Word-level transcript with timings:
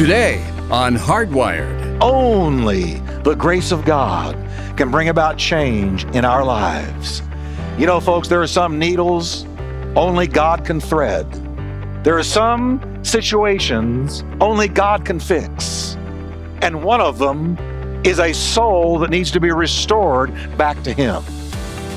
Today 0.00 0.42
on 0.70 0.96
Hardwired. 0.96 1.98
Only 2.00 2.94
the 3.22 3.34
grace 3.34 3.70
of 3.70 3.84
God 3.84 4.34
can 4.74 4.90
bring 4.90 5.10
about 5.10 5.36
change 5.36 6.04
in 6.16 6.24
our 6.24 6.42
lives. 6.42 7.20
You 7.76 7.84
know, 7.84 8.00
folks, 8.00 8.26
there 8.26 8.40
are 8.40 8.46
some 8.46 8.78
needles 8.78 9.44
only 9.96 10.26
God 10.26 10.64
can 10.64 10.80
thread. 10.80 11.30
There 12.02 12.16
are 12.16 12.22
some 12.22 13.04
situations 13.04 14.24
only 14.40 14.68
God 14.68 15.04
can 15.04 15.20
fix. 15.20 15.98
And 16.62 16.82
one 16.82 17.02
of 17.02 17.18
them 17.18 17.58
is 18.02 18.20
a 18.20 18.32
soul 18.32 18.98
that 19.00 19.10
needs 19.10 19.30
to 19.32 19.38
be 19.38 19.52
restored 19.52 20.32
back 20.56 20.82
to 20.84 20.94
Him. 20.94 21.22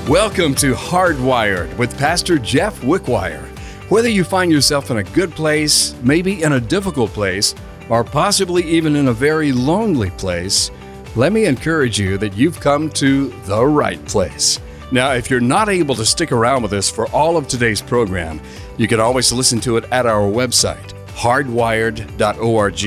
Welcome 0.08 0.54
to 0.56 0.74
Hardwired 0.74 1.74
with 1.78 1.96
Pastor 1.96 2.38
Jeff 2.38 2.78
Wickwire. 2.82 3.46
Whether 3.88 4.10
you 4.10 4.24
find 4.24 4.52
yourself 4.52 4.90
in 4.90 4.98
a 4.98 5.04
good 5.04 5.30
place, 5.30 5.94
maybe 6.02 6.42
in 6.42 6.52
a 6.52 6.60
difficult 6.60 7.10
place, 7.12 7.54
or 7.88 8.04
possibly 8.04 8.62
even 8.64 8.96
in 8.96 9.08
a 9.08 9.12
very 9.12 9.52
lonely 9.52 10.10
place, 10.10 10.70
let 11.16 11.32
me 11.32 11.44
encourage 11.44 11.98
you 11.98 12.18
that 12.18 12.36
you've 12.36 12.60
come 12.60 12.90
to 12.90 13.28
the 13.44 13.64
right 13.64 14.04
place. 14.06 14.60
Now, 14.90 15.12
if 15.12 15.30
you're 15.30 15.40
not 15.40 15.68
able 15.68 15.94
to 15.96 16.04
stick 16.04 16.32
around 16.32 16.62
with 16.62 16.72
us 16.72 16.90
for 16.90 17.06
all 17.10 17.36
of 17.36 17.48
today's 17.48 17.80
program, 17.80 18.40
you 18.76 18.88
can 18.88 19.00
always 19.00 19.32
listen 19.32 19.60
to 19.60 19.76
it 19.76 19.84
at 19.90 20.06
our 20.06 20.22
website, 20.22 20.92
hardwired.org. 21.14 22.80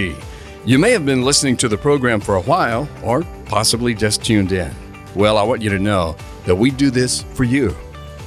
You 0.65 0.79
may 0.79 0.91
have 0.91 1.05
been 1.05 1.21
listening 1.23 1.57
to 1.57 1.69
the 1.69 1.77
program 1.77 2.19
for 2.19 2.35
a 2.35 2.41
while, 2.41 2.89
or 3.03 3.23
possibly 3.45 3.93
just 3.93 4.23
tuned 4.23 4.51
in. 4.51 4.73
Well, 5.15 5.37
I 5.37 5.43
want 5.43 5.61
you 5.61 5.69
to 5.69 5.79
know 5.79 6.15
that 6.45 6.55
we 6.55 6.71
do 6.71 6.91
this 6.91 7.23
for 7.23 7.45
you. 7.45 7.75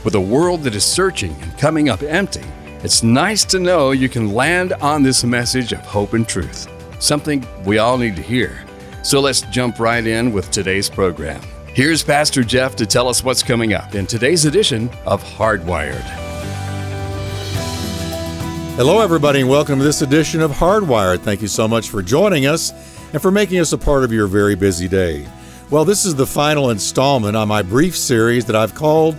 With 0.04 0.14
a 0.14 0.20
world 0.20 0.62
that 0.62 0.74
is 0.74 0.84
searching 0.84 1.34
and 1.42 1.58
coming 1.58 1.90
up 1.90 2.02
empty, 2.02 2.44
it's 2.82 3.02
nice 3.02 3.44
to 3.44 3.58
know 3.58 3.90
you 3.90 4.08
can 4.08 4.32
land 4.32 4.72
on 4.80 5.02
this 5.02 5.22
message 5.22 5.72
of 5.72 5.80
hope 5.80 6.14
and 6.14 6.26
truth, 6.26 6.66
something 6.98 7.46
we 7.66 7.76
all 7.76 7.98
need 7.98 8.16
to 8.16 8.22
hear. 8.22 8.64
So 9.02 9.20
let's 9.20 9.42
jump 9.42 9.78
right 9.78 10.06
in 10.06 10.32
with 10.32 10.50
today's 10.50 10.88
program. 10.88 11.42
Here's 11.66 12.02
Pastor 12.02 12.42
Jeff 12.42 12.76
to 12.76 12.86
tell 12.86 13.06
us 13.06 13.22
what's 13.22 13.42
coming 13.42 13.74
up 13.74 13.94
in 13.94 14.06
today's 14.06 14.46
edition 14.46 14.88
of 15.04 15.22
Hardwired. 15.22 16.00
Hello, 18.76 19.00
everybody, 19.02 19.40
and 19.40 19.50
welcome 19.50 19.78
to 19.78 19.84
this 19.84 20.00
edition 20.00 20.40
of 20.40 20.50
Hardwired. 20.50 21.20
Thank 21.20 21.42
you 21.42 21.48
so 21.48 21.68
much 21.68 21.90
for 21.90 22.00
joining 22.00 22.46
us 22.46 22.72
and 23.12 23.20
for 23.20 23.30
making 23.30 23.58
us 23.58 23.74
a 23.74 23.78
part 23.78 24.04
of 24.04 24.12
your 24.12 24.26
very 24.26 24.54
busy 24.54 24.88
day. 24.88 25.28
Well, 25.68 25.84
this 25.84 26.06
is 26.06 26.14
the 26.14 26.26
final 26.26 26.70
installment 26.70 27.36
on 27.36 27.46
my 27.46 27.60
brief 27.60 27.94
series 27.94 28.46
that 28.46 28.56
I've 28.56 28.74
called 28.74 29.18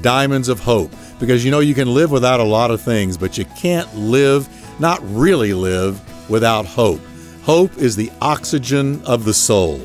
Diamonds 0.00 0.48
of 0.48 0.60
Hope 0.60 0.90
because 1.24 1.44
you 1.44 1.50
know 1.50 1.60
you 1.60 1.74
can 1.74 1.92
live 1.92 2.10
without 2.10 2.38
a 2.38 2.44
lot 2.44 2.70
of 2.70 2.82
things, 2.82 3.16
but 3.16 3.38
you 3.38 3.46
can't 3.56 3.92
live, 3.96 4.46
not 4.78 5.00
really 5.02 5.54
live, 5.54 6.00
without 6.28 6.66
hope. 6.66 7.00
Hope 7.42 7.76
is 7.78 7.96
the 7.96 8.10
oxygen 8.20 9.02
of 9.04 9.24
the 9.24 9.32
soul. 9.32 9.80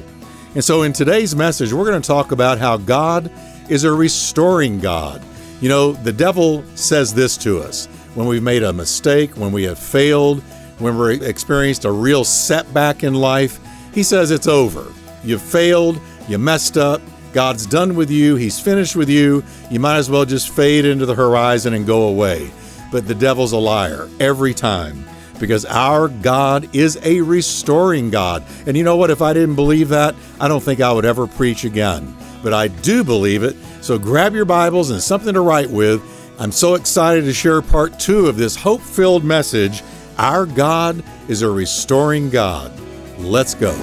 And 0.55 0.63
so 0.63 0.81
in 0.81 0.91
today's 0.91 1.35
message, 1.35 1.71
we're 1.71 1.85
going 1.85 2.01
to 2.01 2.07
talk 2.07 2.31
about 2.31 2.57
how 2.57 2.75
God 2.75 3.31
is 3.69 3.85
a 3.85 3.91
restoring 3.91 4.79
God. 4.79 5.21
You 5.61 5.69
know, 5.69 5.93
the 5.93 6.11
devil 6.11 6.63
says 6.75 7.13
this 7.13 7.37
to 7.37 7.59
us 7.59 7.85
when 8.15 8.27
we've 8.27 8.43
made 8.43 8.63
a 8.63 8.73
mistake, 8.73 9.37
when 9.37 9.51
we 9.51 9.63
have 9.63 9.79
failed, 9.79 10.41
when 10.79 10.97
we've 10.97 11.21
experienced 11.21 11.85
a 11.85 11.91
real 11.91 12.25
setback 12.25 13.03
in 13.03 13.13
life. 13.13 13.59
He 13.93 14.03
says 14.03 14.31
it's 14.31 14.47
over. 14.47 14.91
You've 15.23 15.41
failed, 15.41 15.99
you 16.27 16.37
messed 16.37 16.77
up, 16.77 17.01
God's 17.33 17.65
done 17.65 17.95
with 17.95 18.09
you, 18.09 18.35
He's 18.35 18.59
finished 18.59 18.95
with 18.95 19.09
you. 19.09 19.43
You 19.69 19.79
might 19.79 19.97
as 19.97 20.09
well 20.09 20.25
just 20.25 20.49
fade 20.49 20.85
into 20.85 21.05
the 21.05 21.15
horizon 21.15 21.73
and 21.73 21.85
go 21.85 22.07
away. 22.07 22.49
But 22.91 23.07
the 23.07 23.15
devil's 23.15 23.51
a 23.51 23.57
liar 23.57 24.09
every 24.19 24.53
time 24.53 25.05
because 25.39 25.65
our 25.65 26.07
God 26.07 26.75
is 26.75 26.99
a 27.03 27.21
restoring 27.21 28.09
God. 28.09 28.43
And 28.65 28.75
you 28.75 28.83
know 28.83 28.97
what? 28.97 29.09
If 29.09 29.21
I 29.21 29.33
didn't 29.33 29.55
believe 29.55 29.89
that, 29.89 30.15
I 30.39 30.47
don't 30.47 30.61
think 30.61 30.81
I 30.81 30.91
would 30.91 31.05
ever 31.05 31.27
preach 31.27 31.63
again. 31.63 32.15
But 32.43 32.53
I 32.53 32.67
do 32.67 33.03
believe 33.03 33.43
it. 33.43 33.55
So 33.81 33.97
grab 33.97 34.33
your 34.33 34.45
Bibles 34.45 34.91
and 34.91 35.01
something 35.01 35.33
to 35.33 35.41
write 35.41 35.69
with. 35.69 36.01
I'm 36.39 36.51
so 36.51 36.75
excited 36.75 37.25
to 37.25 37.33
share 37.33 37.61
part 37.61 37.99
two 37.99 38.27
of 38.27 38.37
this 38.37 38.55
hope 38.55 38.81
filled 38.81 39.23
message. 39.23 39.83
Our 40.17 40.45
God 40.45 41.03
is 41.27 41.41
a 41.41 41.49
restoring 41.49 42.29
God. 42.29 42.71
Let's 43.17 43.53
go. 43.53 43.73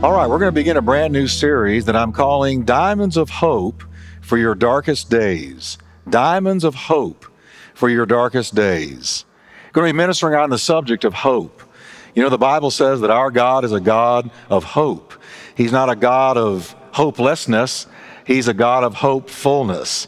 All 0.00 0.12
right, 0.12 0.28
we're 0.28 0.38
going 0.38 0.46
to 0.46 0.52
begin 0.52 0.76
a 0.76 0.80
brand 0.80 1.12
new 1.12 1.26
series 1.26 1.86
that 1.86 1.96
I'm 1.96 2.12
calling 2.12 2.64
Diamonds 2.64 3.16
of 3.16 3.28
Hope 3.28 3.82
for 4.20 4.38
Your 4.38 4.54
Darkest 4.54 5.10
Days. 5.10 5.76
Diamonds 6.08 6.62
of 6.62 6.76
Hope 6.76 7.26
for 7.74 7.88
Your 7.88 8.06
Darkest 8.06 8.54
Days. 8.54 9.24
Going 9.72 9.88
to 9.88 9.92
be 9.92 9.96
ministering 9.96 10.36
on 10.36 10.50
the 10.50 10.58
subject 10.58 11.04
of 11.04 11.14
hope. 11.14 11.62
You 12.14 12.22
know, 12.22 12.28
the 12.28 12.38
Bible 12.38 12.70
says 12.70 13.00
that 13.00 13.10
our 13.10 13.32
God 13.32 13.64
is 13.64 13.72
a 13.72 13.80
God 13.80 14.30
of 14.48 14.62
hope. 14.62 15.14
He's 15.56 15.72
not 15.72 15.90
a 15.90 15.96
God 15.96 16.36
of 16.36 16.76
hopelessness, 16.92 17.88
He's 18.24 18.46
a 18.46 18.54
God 18.54 18.84
of 18.84 18.94
hopefulness. 18.94 20.06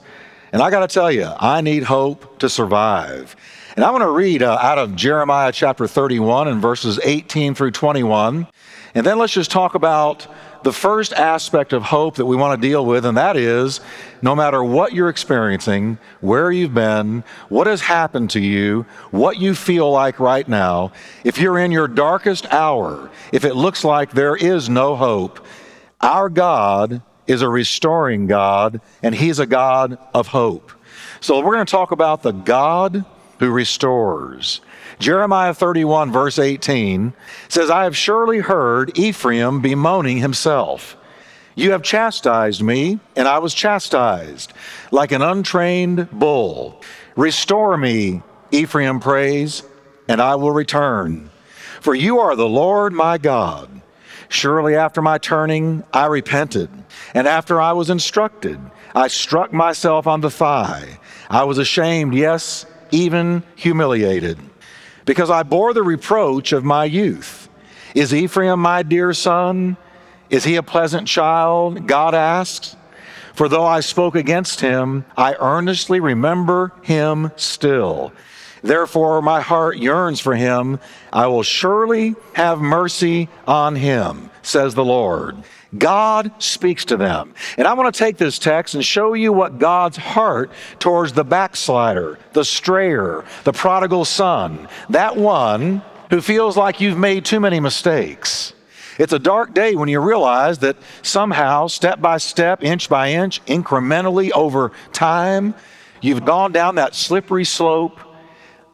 And 0.53 0.63
I 0.63 0.71
got 0.71 0.89
to 0.89 0.95
tell 0.95 1.11
you, 1.11 1.29
I 1.37 1.63
need 1.63 1.83
hope 1.83 2.39
to 2.39 2.49
survive. 2.49 3.35
And 3.75 3.85
I 3.85 3.91
want 3.91 4.03
to 4.03 4.11
read 4.11 4.45
uh, 4.45 4.57
out 4.61 4.79
of 4.79 4.95
Jeremiah 4.95 5.51
chapter 5.51 5.89
31 5.89 6.47
and 6.47 6.63
verses 6.63 7.01
18 7.03 7.57
through 7.57 7.73
21. 7.73 8.47
And 8.95 9.07
then 9.07 9.19
let's 9.19 9.33
just 9.33 9.51
talk 9.51 9.75
about 9.75 10.27
the 10.63 10.73
first 10.73 11.13
aspect 11.13 11.73
of 11.73 11.83
hope 11.83 12.17
that 12.17 12.27
we 12.27 12.37
want 12.37 12.61
to 12.61 12.69
deal 12.69 12.85
with, 12.85 13.07
and 13.07 13.17
that 13.17 13.37
is 13.37 13.81
no 14.21 14.35
matter 14.35 14.63
what 14.63 14.93
you're 14.93 15.09
experiencing, 15.09 15.99
where 16.21 16.51
you've 16.51 16.75
been, 16.75 17.25
what 17.49 17.67
has 17.67 17.81
happened 17.81 18.31
to 18.31 18.41
you, 18.41 18.85
what 19.11 19.39
you 19.39 19.55
feel 19.55 19.91
like 19.91 20.21
right 20.21 20.47
now, 20.47 20.93
if 21.25 21.39
you're 21.39 21.59
in 21.59 21.71
your 21.71 21.89
darkest 21.89 22.53
hour, 22.53 23.11
if 23.33 23.45
it 23.45 23.55
looks 23.55 23.85
like 23.85 24.11
there 24.11 24.37
is 24.37 24.69
no 24.69 24.97
hope, 24.97 25.45
our 26.01 26.29
God 26.29 27.03
is 27.27 27.43
a 27.43 27.49
restoring 27.49 28.27
God, 28.27 28.81
and 29.03 29.15
He's 29.15 29.39
a 29.39 29.47
God 29.47 29.99
of 30.13 30.27
hope. 30.27 30.73
So 31.21 31.39
we're 31.39 31.55
going 31.55 31.67
to 31.67 31.71
talk 31.71 31.93
about 31.93 32.23
the 32.23 32.33
God 32.33 33.05
who 33.39 33.51
restores. 33.51 34.61
Jeremiah 35.01 35.55
31, 35.55 36.13
verse 36.13 36.39
18 36.39 37.15
says, 37.49 37.71
I 37.71 37.85
have 37.85 37.97
surely 37.97 38.41
heard 38.41 38.99
Ephraim 38.99 39.63
bemoaning 39.63 40.19
himself. 40.19 40.95
You 41.55 41.71
have 41.71 41.83
chastised 41.83 42.63
me, 42.63 43.01
and 43.17 43.27
I 43.27 43.39
was 43.39 43.55
chastised, 43.55 44.53
like 44.91 45.11
an 45.11 45.23
untrained 45.23 46.11
bull. 46.13 46.83
Restore 47.17 47.79
me, 47.79 48.23
Ephraim 48.51 49.01
prays, 49.01 49.63
and 50.07 50.21
I 50.21 50.35
will 50.35 50.53
return. 50.53 51.31
For 51.81 51.95
you 51.95 52.19
are 52.19 52.37
the 52.37 52.49
Lord 52.49 52.93
my 52.93 53.17
God. 53.17 53.81
Surely 54.29 54.77
after 54.77 55.01
my 55.01 55.17
turning, 55.17 55.83
I 55.95 56.07
repented, 56.07 56.69
and 57.15 57.27
after 57.27 57.59
I 57.59 57.73
was 57.73 57.89
instructed, 57.89 58.61
I 58.95 59.09
struck 59.09 59.51
myself 59.51 60.07
on 60.07 60.21
the 60.21 60.31
thigh. 60.31 60.99
I 61.31 61.45
was 61.45 61.57
ashamed, 61.57 62.15
yes, 62.15 62.67
even 62.91 63.43
humiliated 63.57 64.39
because 65.05 65.31
I 65.31 65.43
bore 65.43 65.75
the 65.75 65.83
reproach 65.83 66.53
of 66.53 66.65
my 66.65 66.85
youth. 66.85 67.49
Is 67.95 68.15
Ephraim 68.15 68.61
my 68.61 68.83
dear 68.83 69.13
son? 69.13 69.77
Is 70.29 70.45
he 70.45 70.57
a 70.57 70.63
pleasant 70.63 71.09
child? 71.09 71.87
God 71.87 72.15
asks. 72.15 72.77
For 73.35 73.49
though 73.49 73.67
I 73.67 73.81
spoke 73.81 74.15
against 74.15 74.61
him, 74.61 75.05
I 75.17 75.35
earnestly 75.39 75.99
remember 75.99 76.73
him 76.83 77.33
still. 77.37 78.13
Therefore, 78.63 79.23
my 79.23 79.41
heart 79.41 79.79
yearns 79.79 80.21
for 80.21 80.35
him. 80.35 80.79
I 81.13 81.27
will 81.27 81.43
surely 81.43 82.15
have 82.35 82.61
mercy 82.61 83.29
on 83.47 83.77
him, 83.77 84.31
says 84.43 84.75
the 84.75 84.85
Lord. 84.85 85.43
God 85.77 86.33
speaks 86.43 86.85
to 86.87 86.97
them. 86.97 87.35
And 87.57 87.67
I 87.67 87.75
want 87.75 87.95
to 87.95 87.99
take 87.99 88.17
this 88.17 88.39
text 88.39 88.75
and 88.75 88.85
show 88.85 89.15
you 89.15 89.33
what 89.33 89.59
God's 89.59 89.97
heart 89.97 90.51
towards 90.79 91.13
the 91.13 91.25
backslider, 91.25 92.19
the 92.33 92.45
strayer, 92.45 93.25
the 93.45 93.53
prodigal 93.53 94.05
son, 94.05 94.69
that 94.89 95.17
one 95.17 95.83
who 96.11 96.21
feels 96.21 96.57
like 96.57 96.81
you've 96.81 96.99
made 96.99 97.25
too 97.25 97.39
many 97.39 97.61
mistakes. 97.61 98.53
It's 98.99 99.13
a 99.13 99.19
dark 99.19 99.55
day 99.55 99.77
when 99.77 99.89
you 99.89 100.01
realize 100.01 100.59
that 100.59 100.77
somehow, 101.03 101.69
step 101.69 102.01
by 102.03 102.19
step, 102.19 102.63
inch 102.63 102.89
by 102.89 103.13
inch, 103.13 103.43
incrementally 103.47 104.31
over 104.33 104.73
time, 104.93 105.55
you've 106.03 106.25
gone 106.25 106.53
down 106.53 106.75
that 106.75 106.95
slippery 106.95 107.45
slope 107.45 107.99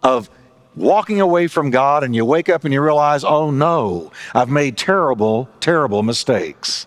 of 0.06 0.30
walking 0.76 1.20
away 1.20 1.48
from 1.48 1.70
God 1.70 2.04
and 2.04 2.14
you 2.14 2.24
wake 2.24 2.48
up 2.48 2.64
and 2.64 2.72
you 2.72 2.80
realize, 2.80 3.24
oh 3.24 3.50
no, 3.50 4.12
I've 4.34 4.48
made 4.48 4.76
terrible, 4.76 5.48
terrible 5.58 6.02
mistakes. 6.02 6.86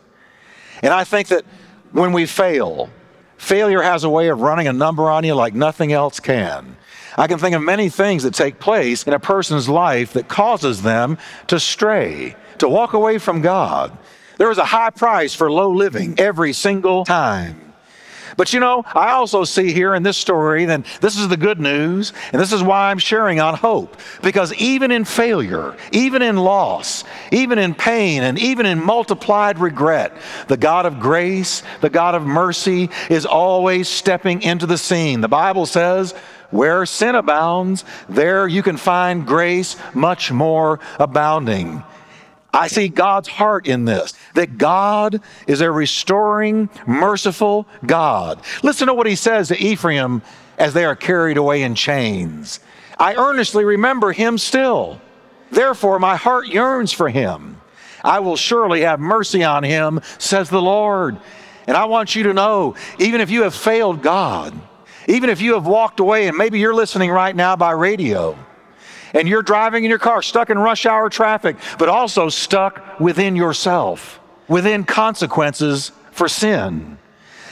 And 0.81 0.93
I 0.93 1.03
think 1.03 1.27
that 1.27 1.43
when 1.91 2.13
we 2.13 2.25
fail, 2.25 2.89
failure 3.37 3.81
has 3.81 4.03
a 4.03 4.09
way 4.09 4.29
of 4.29 4.39
running 4.39 4.67
a 4.67 4.73
number 4.73 5.09
on 5.09 5.25
you 5.25 5.35
like 5.35 5.53
nothing 5.53 5.91
else 5.91 6.19
can. 6.19 6.77
I 7.17 7.27
can 7.27 7.39
think 7.39 7.55
of 7.55 7.61
many 7.61 7.89
things 7.89 8.23
that 8.23 8.33
take 8.33 8.59
place 8.59 9.03
in 9.03 9.11
a 9.11 9.19
person's 9.19 9.67
life 9.67 10.13
that 10.13 10.29
causes 10.29 10.81
them 10.81 11.17
to 11.47 11.59
stray, 11.59 12.37
to 12.59 12.69
walk 12.69 12.93
away 12.93 13.17
from 13.17 13.41
God. 13.41 13.97
There 14.37 14.51
is 14.51 14.57
a 14.57 14.65
high 14.65 14.91
price 14.91 15.35
for 15.35 15.51
low 15.51 15.71
living 15.71 16.17
every 16.17 16.53
single 16.53 17.03
time. 17.03 17.68
But 18.39 18.53
you 18.53 18.61
know, 18.61 18.85
I 18.95 19.09
also 19.09 19.43
see 19.43 19.73
here 19.73 19.93
in 19.93 20.01
this 20.01 20.17
story, 20.17 20.63
then 20.63 20.85
this 21.01 21.17
is 21.17 21.27
the 21.27 21.35
good 21.35 21.59
news, 21.59 22.13
and 22.31 22.41
this 22.41 22.53
is 22.53 22.63
why 22.63 22.89
I'm 22.89 22.97
sharing 22.97 23.41
on 23.41 23.53
hope. 23.53 23.97
Because 24.21 24.53
even 24.53 24.91
in 24.91 25.03
failure, 25.03 25.75
even 25.91 26.21
in 26.21 26.37
loss, 26.37 27.03
even 27.33 27.59
in 27.59 27.75
pain, 27.75 28.23
and 28.23 28.39
even 28.39 28.65
in 28.65 28.81
multiplied 28.81 29.59
regret, 29.59 30.15
the 30.47 30.55
God 30.55 30.85
of 30.85 31.01
grace, 31.01 31.63
the 31.81 31.89
God 31.89 32.15
of 32.15 32.25
mercy, 32.25 32.89
is 33.09 33.25
always 33.25 33.89
stepping 33.89 34.41
into 34.41 34.65
the 34.65 34.77
scene. 34.77 35.19
The 35.19 35.27
Bible 35.27 35.65
says, 35.65 36.13
where 36.49 36.85
sin 36.85 37.15
abounds, 37.15 37.83
there 38.07 38.47
you 38.47 38.63
can 38.63 38.77
find 38.77 39.27
grace 39.27 39.75
much 39.93 40.31
more 40.31 40.79
abounding. 40.97 41.83
I 42.53 42.67
see 42.67 42.87
God's 42.87 43.27
heart 43.27 43.67
in 43.67 43.85
this, 43.85 44.13
that 44.33 44.57
God 44.57 45.21
is 45.47 45.61
a 45.61 45.71
restoring, 45.71 46.69
merciful 46.87 47.67
God. 47.85 48.41
Listen 48.63 48.87
to 48.87 48.93
what 48.93 49.07
he 49.07 49.15
says 49.15 49.49
to 49.49 49.57
Ephraim 49.57 50.21
as 50.57 50.73
they 50.73 50.85
are 50.85 50.95
carried 50.95 51.37
away 51.37 51.61
in 51.61 51.75
chains. 51.75 52.59
I 52.97 53.15
earnestly 53.15 53.63
remember 53.63 54.11
him 54.11 54.37
still. 54.37 54.99
Therefore, 55.51 55.99
my 55.99 56.15
heart 56.15 56.47
yearns 56.47 56.91
for 56.91 57.09
him. 57.09 57.61
I 58.03 58.19
will 58.19 58.35
surely 58.35 58.81
have 58.81 58.99
mercy 58.99 59.43
on 59.43 59.63
him, 59.63 60.01
says 60.17 60.49
the 60.49 60.61
Lord. 60.61 61.17
And 61.67 61.77
I 61.77 61.85
want 61.85 62.15
you 62.15 62.23
to 62.23 62.33
know, 62.33 62.75
even 62.97 63.21
if 63.21 63.29
you 63.29 63.43
have 63.43 63.53
failed 63.53 64.01
God, 64.01 64.59
even 65.07 65.29
if 65.29 65.41
you 65.41 65.53
have 65.53 65.65
walked 65.65 65.99
away, 65.99 66.27
and 66.27 66.37
maybe 66.37 66.59
you're 66.59 66.73
listening 66.73 67.09
right 67.09 67.35
now 67.35 67.55
by 67.55 67.71
radio, 67.71 68.37
and 69.13 69.27
you're 69.27 69.41
driving 69.41 69.83
in 69.83 69.89
your 69.89 69.99
car 69.99 70.21
stuck 70.21 70.49
in 70.49 70.57
rush 70.57 70.85
hour 70.85 71.09
traffic, 71.09 71.57
but 71.77 71.89
also 71.89 72.29
stuck 72.29 72.99
within 72.99 73.35
yourself, 73.35 74.19
within 74.47 74.83
consequences 74.83 75.91
for 76.11 76.27
sin. 76.27 76.97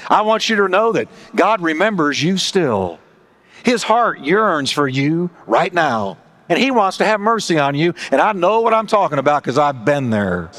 I 0.09 0.21
want 0.21 0.49
you 0.49 0.55
to 0.57 0.67
know 0.67 0.93
that 0.93 1.07
God 1.35 1.61
remembers 1.61 2.21
you 2.21 2.37
still. 2.37 2.99
His 3.63 3.83
heart 3.83 4.19
yearns 4.21 4.71
for 4.71 4.87
you 4.87 5.29
right 5.45 5.73
now, 5.73 6.17
and 6.47 6.57
He 6.57 6.71
wants 6.71 6.97
to 6.97 7.05
have 7.05 7.19
mercy 7.19 7.59
on 7.59 7.75
you. 7.75 7.93
And 8.11 8.21
I 8.21 8.31
know 8.31 8.61
what 8.61 8.73
I'm 8.73 8.87
talking 8.87 9.19
about 9.19 9.43
because 9.43 9.57
I've 9.57 9.83
been 9.83 10.09
there. 10.09 10.49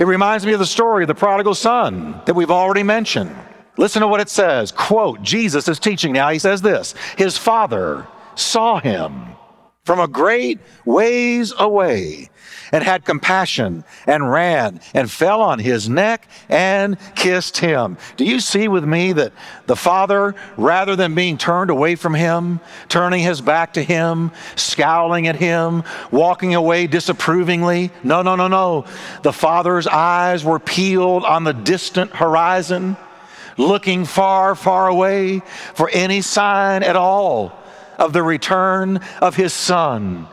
It 0.00 0.06
reminds 0.06 0.46
me 0.46 0.54
of 0.54 0.58
the 0.58 0.66
story 0.66 1.04
of 1.04 1.08
the 1.08 1.14
prodigal 1.14 1.54
son 1.54 2.20
that 2.24 2.34
we've 2.34 2.50
already 2.50 2.82
mentioned. 2.82 3.34
Listen 3.76 4.02
to 4.02 4.08
what 4.08 4.20
it 4.20 4.28
says. 4.28 4.72
Quote, 4.72 5.22
Jesus 5.22 5.68
is 5.68 5.78
teaching 5.78 6.12
now. 6.12 6.30
He 6.30 6.38
says 6.38 6.62
this 6.62 6.94
His 7.18 7.36
father 7.36 8.06
saw 8.36 8.80
him 8.80 9.33
from 9.84 10.00
a 10.00 10.08
great 10.08 10.58
ways 10.86 11.52
away 11.58 12.30
and 12.72 12.82
had 12.82 13.04
compassion 13.04 13.84
and 14.06 14.32
ran 14.32 14.80
and 14.94 15.10
fell 15.10 15.42
on 15.42 15.58
his 15.58 15.90
neck 15.90 16.26
and 16.48 16.96
kissed 17.14 17.58
him. 17.58 17.98
Do 18.16 18.24
you 18.24 18.40
see 18.40 18.66
with 18.66 18.86
me 18.86 19.12
that 19.12 19.34
the 19.66 19.76
father, 19.76 20.34
rather 20.56 20.96
than 20.96 21.14
being 21.14 21.36
turned 21.36 21.68
away 21.68 21.96
from 21.96 22.14
him, 22.14 22.60
turning 22.88 23.20
his 23.20 23.42
back 23.42 23.74
to 23.74 23.82
him, 23.82 24.32
scowling 24.56 25.28
at 25.28 25.36
him, 25.36 25.82
walking 26.10 26.54
away 26.54 26.86
disapprovingly? 26.86 27.90
No, 28.02 28.22
no, 28.22 28.36
no, 28.36 28.48
no. 28.48 28.86
The 29.22 29.34
father's 29.34 29.86
eyes 29.86 30.46
were 30.46 30.60
peeled 30.60 31.26
on 31.26 31.44
the 31.44 31.52
distant 31.52 32.10
horizon, 32.10 32.96
looking 33.58 34.06
far, 34.06 34.54
far 34.54 34.88
away 34.88 35.40
for 35.74 35.90
any 35.90 36.22
sign 36.22 36.82
at 36.82 36.96
all 36.96 37.52
of 37.98 38.12
the 38.12 38.22
return 38.22 39.00
of 39.20 39.36
his 39.36 39.52
son. 39.52 40.28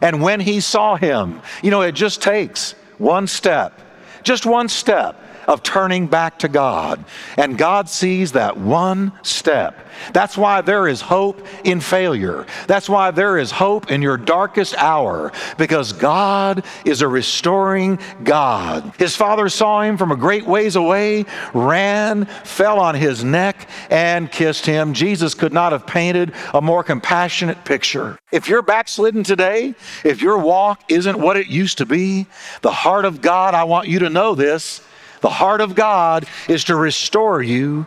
And 0.00 0.22
when 0.22 0.40
he 0.40 0.60
saw 0.60 0.96
him, 0.96 1.40
you 1.62 1.70
know, 1.70 1.82
it 1.82 1.92
just 1.92 2.22
takes 2.22 2.72
one 2.98 3.26
step, 3.26 3.80
just 4.22 4.46
one 4.46 4.68
step 4.68 5.20
of 5.46 5.62
turning 5.62 6.06
back 6.06 6.38
to 6.40 6.48
God. 6.48 7.04
And 7.36 7.58
God 7.58 7.88
sees 7.88 8.32
that 8.32 8.56
one 8.56 9.12
step. 9.22 9.78
That's 10.12 10.36
why 10.36 10.60
there 10.60 10.88
is 10.88 11.00
hope 11.00 11.46
in 11.64 11.80
failure. 11.80 12.46
That's 12.66 12.88
why 12.88 13.10
there 13.10 13.38
is 13.38 13.50
hope 13.50 13.90
in 13.90 14.02
your 14.02 14.16
darkest 14.16 14.74
hour, 14.76 15.32
because 15.56 15.92
God 15.92 16.64
is 16.84 17.02
a 17.02 17.08
restoring 17.08 17.98
God. 18.22 18.92
His 18.98 19.16
father 19.16 19.48
saw 19.48 19.82
him 19.82 19.96
from 19.96 20.12
a 20.12 20.16
great 20.16 20.46
ways 20.46 20.76
away, 20.76 21.24
ran, 21.54 22.26
fell 22.26 22.78
on 22.78 22.94
his 22.94 23.24
neck, 23.24 23.68
and 23.90 24.30
kissed 24.30 24.66
him. 24.66 24.92
Jesus 24.92 25.34
could 25.34 25.52
not 25.52 25.72
have 25.72 25.86
painted 25.86 26.32
a 26.52 26.60
more 26.60 26.84
compassionate 26.84 27.64
picture. 27.64 28.18
If 28.32 28.48
you're 28.48 28.62
backslidden 28.62 29.22
today, 29.22 29.74
if 30.04 30.20
your 30.20 30.38
walk 30.38 30.82
isn't 30.88 31.18
what 31.18 31.36
it 31.36 31.46
used 31.46 31.78
to 31.78 31.86
be, 31.86 32.26
the 32.60 32.72
heart 32.72 33.04
of 33.04 33.22
God, 33.22 33.54
I 33.54 33.64
want 33.64 33.88
you 33.88 34.00
to 34.00 34.10
know 34.10 34.34
this 34.34 34.82
the 35.20 35.30
heart 35.30 35.60
of 35.60 35.74
God 35.74 36.26
is 36.48 36.64
to 36.64 36.76
restore 36.76 37.42
you. 37.42 37.86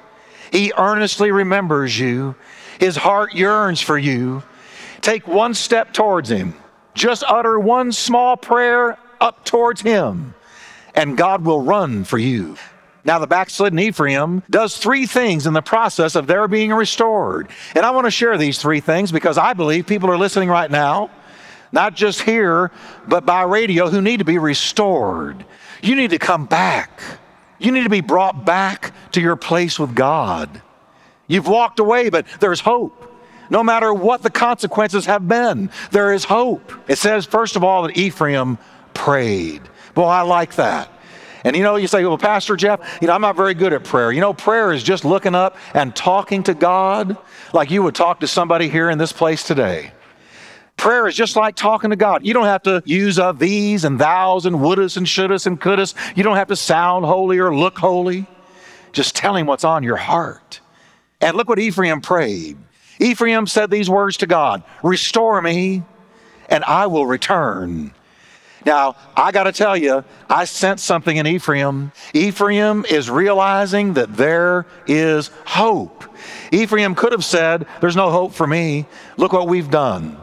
He 0.52 0.72
earnestly 0.78 1.32
remembers 1.32 1.98
you. 2.00 2.36
His 2.80 2.96
heart 2.96 3.34
yearns 3.34 3.82
for 3.82 3.98
you. 3.98 4.44
Take 5.02 5.28
one 5.28 5.54
step 5.54 5.94
towards 5.94 6.30
Him. 6.30 6.54
Just 6.94 7.24
utter 7.28 7.60
one 7.60 7.92
small 7.92 8.36
prayer 8.36 8.98
up 9.22 9.46
towards 9.46 9.82
Him, 9.82 10.34
and 10.96 11.18
God 11.18 11.46
will 11.46 11.62
run 11.62 12.04
for 12.04 12.18
you. 12.18 12.58
Now, 13.06 13.20
the 13.20 13.28
backslidden 13.28 13.80
Ephraim 13.80 14.44
does 14.50 14.78
three 14.78 15.06
things 15.06 15.48
in 15.48 15.54
the 15.54 15.62
process 15.62 16.16
of 16.16 16.28
their 16.28 16.48
being 16.48 16.74
restored. 16.74 17.48
And 17.74 17.86
I 17.86 17.92
want 17.92 18.06
to 18.06 18.12
share 18.12 18.38
these 18.38 18.60
three 18.62 18.82
things 18.82 19.12
because 19.12 19.38
I 19.38 19.54
believe 19.54 19.88
people 19.88 20.12
are 20.12 20.18
listening 20.18 20.50
right 20.50 20.70
now, 20.70 21.10
not 21.72 21.96
just 21.96 22.22
here, 22.22 22.72
but 23.08 23.26
by 23.26 23.44
radio, 23.44 23.90
who 23.90 24.02
need 24.02 24.18
to 24.18 24.26
be 24.26 24.38
restored. 24.38 25.46
You 25.82 25.96
need 25.96 26.10
to 26.10 26.20
come 26.20 26.46
back. 26.46 27.02
You 27.60 27.72
need 27.72 27.84
to 27.84 27.90
be 27.90 28.02
brought 28.02 28.46
back 28.46 28.94
to 29.12 29.22
your 29.22 29.36
place 29.36 29.78
with 29.78 29.94
God. 29.94 30.62
You've 31.28 31.48
walked 31.48 31.80
away, 31.80 32.10
but 32.10 32.26
there's 32.40 32.62
hope. 32.62 33.06
No 33.50 33.64
matter 33.64 33.94
what 33.94 34.22
the 34.22 34.30
consequences 34.30 35.06
have 35.06 35.28
been, 35.28 35.70
there 35.92 36.14
is 36.14 36.24
hope. 36.24 36.72
It 36.88 36.98
says, 36.98 37.26
first 37.26 37.56
of 37.56 37.64
all, 37.64 37.84
that 37.84 37.98
Ephraim 37.98 38.58
prayed. 38.94 39.62
Well, 39.96 40.08
I 40.08 40.22
like 40.22 40.56
that. 40.56 40.92
And 41.44 41.56
you 41.56 41.64
know, 41.64 41.78
you 41.78 41.88
say, 41.88 42.04
well, 42.04 42.18
Pastor 42.18 42.56
Jeff, 42.56 43.00
you 43.02 43.08
know, 43.08 43.14
I'm 43.14 43.22
not 43.22 43.36
very 43.36 43.54
good 43.54 43.74
at 43.74 43.84
prayer. 43.84 44.12
You 44.12 44.22
know, 44.22 44.34
prayer 44.34 44.72
is 44.72 44.84
just 44.84 45.06
looking 45.06 45.36
up 45.36 45.58
and 45.74 45.96
talking 45.96 46.44
to 46.44 46.54
God 46.54 47.18
like 47.54 47.72
you 47.72 47.82
would 47.84 47.96
talk 47.96 48.20
to 48.20 48.28
somebody 48.28 48.70
here 48.70 48.90
in 48.90 48.98
this 48.98 49.14
place 49.14 49.44
today. 49.44 49.94
Prayer 50.80 51.08
is 51.08 51.16
just 51.16 51.36
like 51.36 51.58
talking 51.58 51.90
to 51.90 51.98
God. 51.98 52.26
You 52.26 52.34
don't 52.34 52.46
have 52.46 52.64
to 52.64 52.82
use 52.86 53.20
a 53.20 53.36
these 53.38 53.84
and 53.84 54.00
thous 54.00 54.46
and 54.46 54.56
wouldas 54.56 54.96
and 54.96 55.06
shouldas 55.06 55.46
and 55.46 55.60
couldas. 55.60 55.94
You 56.16 56.24
don't 56.24 56.38
have 56.38 56.48
to 56.48 56.56
sound 56.56 57.04
holy 57.04 57.38
or 57.38 57.54
look 57.54 57.78
holy. 57.78 58.26
Just 58.94 59.14
tell 59.14 59.36
him 59.36 59.46
what's 59.46 59.66
on 59.66 59.84
your 59.84 59.98
heart. 59.98 60.62
And 61.20 61.36
look 61.36 61.50
what 61.50 61.60
Ephraim 61.60 62.00
prayed. 62.00 62.58
Ephraim 62.98 63.46
said 63.46 63.70
these 63.70 63.90
words 63.90 64.16
to 64.18 64.26
God 64.26 64.64
Restore 64.82 65.42
me, 65.42 65.84
and 66.48 66.64
I 66.64 66.88
will 66.88 67.06
return. 67.06 67.94
Now, 68.66 68.96
I 69.18 69.34
got 69.34 69.44
to 69.44 69.52
tell 69.52 69.76
you, 69.76 70.06
I 70.30 70.46
sense 70.46 70.82
something 70.82 71.18
in 71.18 71.28
Ephraim. 71.28 71.92
Ephraim 72.14 72.86
is 72.90 73.10
realizing 73.10 73.96
that 73.96 74.16
there 74.16 74.66
is 74.88 75.30
hope. 75.46 76.06
Ephraim 76.54 76.96
could 76.96 77.12
have 77.12 77.26
said, 77.26 77.68
There's 77.82 77.98
no 77.98 78.12
hope 78.12 78.32
for 78.32 78.48
me. 78.48 78.86
Look 79.18 79.34
what 79.34 79.50
we've 79.50 79.70
done. 79.70 80.18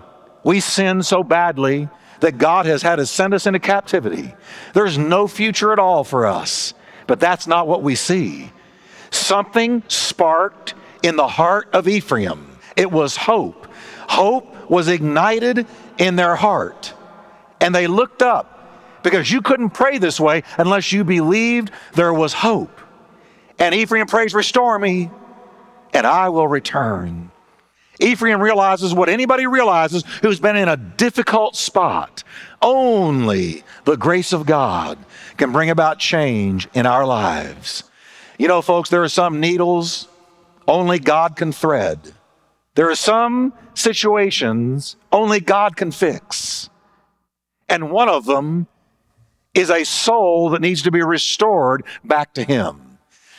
We 0.46 0.60
sin 0.60 1.02
so 1.02 1.24
badly 1.24 1.88
that 2.20 2.38
God 2.38 2.66
has 2.66 2.80
had 2.80 2.96
to 2.96 3.06
send 3.06 3.34
us 3.34 3.48
into 3.48 3.58
captivity. 3.58 4.32
There's 4.74 4.96
no 4.96 5.26
future 5.26 5.72
at 5.72 5.80
all 5.80 6.04
for 6.04 6.24
us. 6.24 6.72
But 7.08 7.18
that's 7.18 7.48
not 7.48 7.66
what 7.66 7.82
we 7.82 7.96
see. 7.96 8.52
Something 9.10 9.82
sparked 9.88 10.74
in 11.02 11.16
the 11.16 11.26
heart 11.26 11.68
of 11.72 11.88
Ephraim. 11.88 12.58
It 12.76 12.92
was 12.92 13.16
hope. 13.16 13.66
Hope 14.08 14.70
was 14.70 14.86
ignited 14.86 15.66
in 15.98 16.14
their 16.14 16.36
heart. 16.36 16.94
And 17.60 17.74
they 17.74 17.88
looked 17.88 18.22
up 18.22 19.02
because 19.02 19.28
you 19.28 19.42
couldn't 19.42 19.70
pray 19.70 19.98
this 19.98 20.20
way 20.20 20.44
unless 20.58 20.92
you 20.92 21.02
believed 21.02 21.72
there 21.94 22.14
was 22.14 22.32
hope. 22.32 22.80
And 23.58 23.74
Ephraim 23.74 24.06
prays, 24.06 24.32
Restore 24.32 24.78
me, 24.78 25.10
and 25.92 26.06
I 26.06 26.28
will 26.28 26.46
return. 26.46 27.32
Ephraim 28.00 28.40
realizes 28.40 28.94
what 28.94 29.08
anybody 29.08 29.46
realizes 29.46 30.04
who's 30.22 30.40
been 30.40 30.56
in 30.56 30.68
a 30.68 30.76
difficult 30.76 31.56
spot. 31.56 32.22
Only 32.60 33.64
the 33.84 33.96
grace 33.96 34.32
of 34.32 34.46
God 34.46 34.98
can 35.36 35.52
bring 35.52 35.70
about 35.70 35.98
change 35.98 36.68
in 36.74 36.86
our 36.86 37.06
lives. 37.06 37.84
You 38.38 38.48
know, 38.48 38.62
folks, 38.62 38.90
there 38.90 39.02
are 39.02 39.08
some 39.08 39.40
needles 39.40 40.08
only 40.68 40.98
God 40.98 41.36
can 41.36 41.52
thread. 41.52 42.12
There 42.74 42.90
are 42.90 42.96
some 42.96 43.52
situations 43.74 44.96
only 45.10 45.40
God 45.40 45.76
can 45.76 45.90
fix. 45.90 46.68
And 47.68 47.90
one 47.90 48.08
of 48.08 48.26
them 48.26 48.66
is 49.54 49.70
a 49.70 49.84
soul 49.84 50.50
that 50.50 50.60
needs 50.60 50.82
to 50.82 50.90
be 50.90 51.02
restored 51.02 51.84
back 52.04 52.34
to 52.34 52.44
Him. 52.44 52.98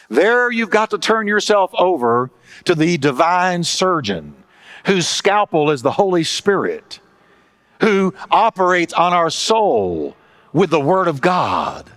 There, 0.10 0.52
you've 0.52 0.70
got 0.70 0.90
to 0.92 0.98
turn 0.98 1.28
yourself 1.28 1.72
over 1.78 2.32
to 2.66 2.74
the 2.74 2.98
divine 2.98 3.64
surgeon 3.64 4.36
whose 4.86 5.08
scalpel 5.08 5.72
is 5.72 5.82
the 5.82 5.92
Holy 5.92 6.24
Spirit, 6.24 7.00
who 7.82 8.14
operates 8.32 8.94
on 8.94 9.14
our 9.14 9.30
soul 9.30 10.16
with 10.54 10.70
the 10.70 10.80
Word 10.80 11.08
of 11.08 11.22
God. 11.22 11.90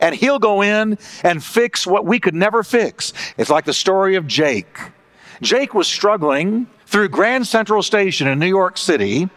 and 0.00 0.16
he'll 0.16 0.40
go 0.40 0.62
in 0.62 0.98
and 1.22 1.44
fix 1.44 1.86
what 1.86 2.04
we 2.04 2.18
could 2.18 2.34
never 2.34 2.64
fix. 2.64 3.12
It's 3.38 3.50
like 3.50 3.64
the 3.64 3.72
story 3.72 4.16
of 4.16 4.26
Jake. 4.26 4.76
Jake 5.40 5.74
was 5.74 5.86
struggling 5.86 6.66
through 6.86 7.08
Grand 7.08 7.46
Central 7.46 7.84
Station 7.84 8.26
in 8.26 8.40
New 8.40 8.48
York 8.48 8.76
City 8.76 9.28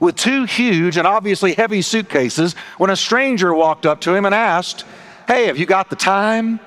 with 0.00 0.16
two 0.16 0.44
huge 0.44 0.96
and 0.96 1.06
obviously 1.06 1.52
heavy 1.52 1.82
suitcases 1.82 2.54
when 2.78 2.88
a 2.88 2.96
stranger 2.96 3.52
walked 3.54 3.84
up 3.84 4.00
to 4.00 4.14
him 4.14 4.24
and 4.24 4.34
asked, 4.34 4.86
Hey, 5.26 5.46
have 5.46 5.58
you 5.58 5.66
got 5.66 5.90
the 5.90 5.96
time? 5.96 6.58